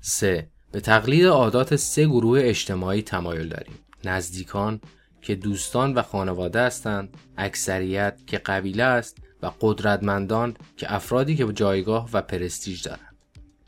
3. 0.00 0.48
به 0.72 0.80
تقلید 0.80 1.26
عادات 1.26 1.76
سه 1.76 2.06
گروه 2.06 2.40
اجتماعی 2.42 3.02
تمایل 3.02 3.48
داریم. 3.48 3.74
نزدیکان، 4.04 4.80
که 5.24 5.34
دوستان 5.34 5.94
و 5.94 6.02
خانواده 6.02 6.60
هستند، 6.60 7.16
اکثریت 7.36 8.18
که 8.26 8.38
قبیله 8.38 8.82
است 8.82 9.18
و 9.42 9.50
قدرتمندان 9.60 10.56
که 10.76 10.94
افرادی 10.94 11.36
که 11.36 11.52
جایگاه 11.52 12.08
و 12.12 12.22
پرستیج 12.22 12.82
دارند. 12.82 13.16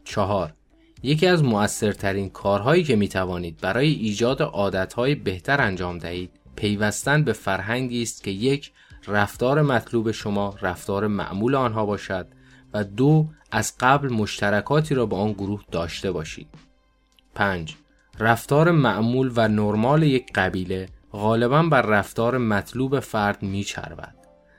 چهار 0.04 0.52
یکی 1.02 1.26
از 1.26 1.44
مؤثرترین 1.44 2.30
کارهایی 2.30 2.84
که 2.84 2.96
می 2.96 3.08
توانید 3.08 3.60
برای 3.60 3.88
ایجاد 3.88 4.42
عادتهای 4.42 5.14
بهتر 5.14 5.60
انجام 5.60 5.98
دهید 5.98 6.30
پیوستن 6.56 7.24
به 7.24 7.32
فرهنگی 7.32 8.02
است 8.02 8.24
که 8.24 8.30
یک 8.30 8.72
رفتار 9.08 9.62
مطلوب 9.62 10.10
شما 10.10 10.54
رفتار 10.62 11.06
معمول 11.06 11.54
آنها 11.54 11.86
باشد 11.86 12.26
و 12.74 12.84
دو 12.84 13.28
از 13.50 13.74
قبل 13.80 14.12
مشترکاتی 14.12 14.94
را 14.94 15.06
با 15.06 15.18
آن 15.18 15.32
گروه 15.32 15.62
داشته 15.70 16.12
باشید. 16.12 16.48
5. 17.34 17.76
رفتار 18.18 18.70
معمول 18.70 19.32
و 19.36 19.48
نرمال 19.48 20.02
یک 20.02 20.32
قبیله 20.34 20.88
غالبا 21.16 21.62
بر 21.62 21.82
رفتار 21.82 22.38
مطلوب 22.38 23.00
فرد 23.00 23.42
میچربد 23.42 24.14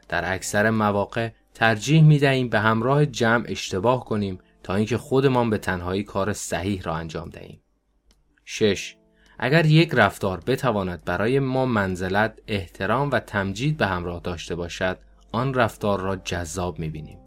در 0.10 0.34
اکثر 0.34 0.70
مواقع 0.70 1.30
ترجیح 1.54 2.04
می 2.04 2.20
دهیم 2.20 2.50
به 2.50 2.60
همراه 2.60 3.06
جمع 3.06 3.46
اشتباه 3.48 4.06
کنیم 4.06 4.40
تا 4.64 4.76
اینکه 4.76 4.98
خودمان 4.98 5.50
به 5.50 5.58
تنهایی 5.58 6.04
کار 6.04 6.34
صحیح 6.34 6.82
را 6.82 6.96
انجام 6.96 7.30
دهیم 7.30 7.62
6. 8.46 8.96
اگر 9.40 9.66
یک 9.66 9.90
رفتار 9.94 10.44
بتواند 10.48 11.06
برای 11.06 11.40
ما 11.40 11.66
منزلت، 11.66 12.40
احترام 12.48 13.12
و 13.12 13.20
تمجید 13.20 13.78
به 13.78 13.88
همراه 13.88 14.20
داشته 14.20 14.56
باشد 14.56 14.98
آن 15.32 15.54
رفتار 15.54 16.00
را 16.00 16.16
جذاب 16.16 16.80
می 16.80 16.90
بینیم. 16.90 17.20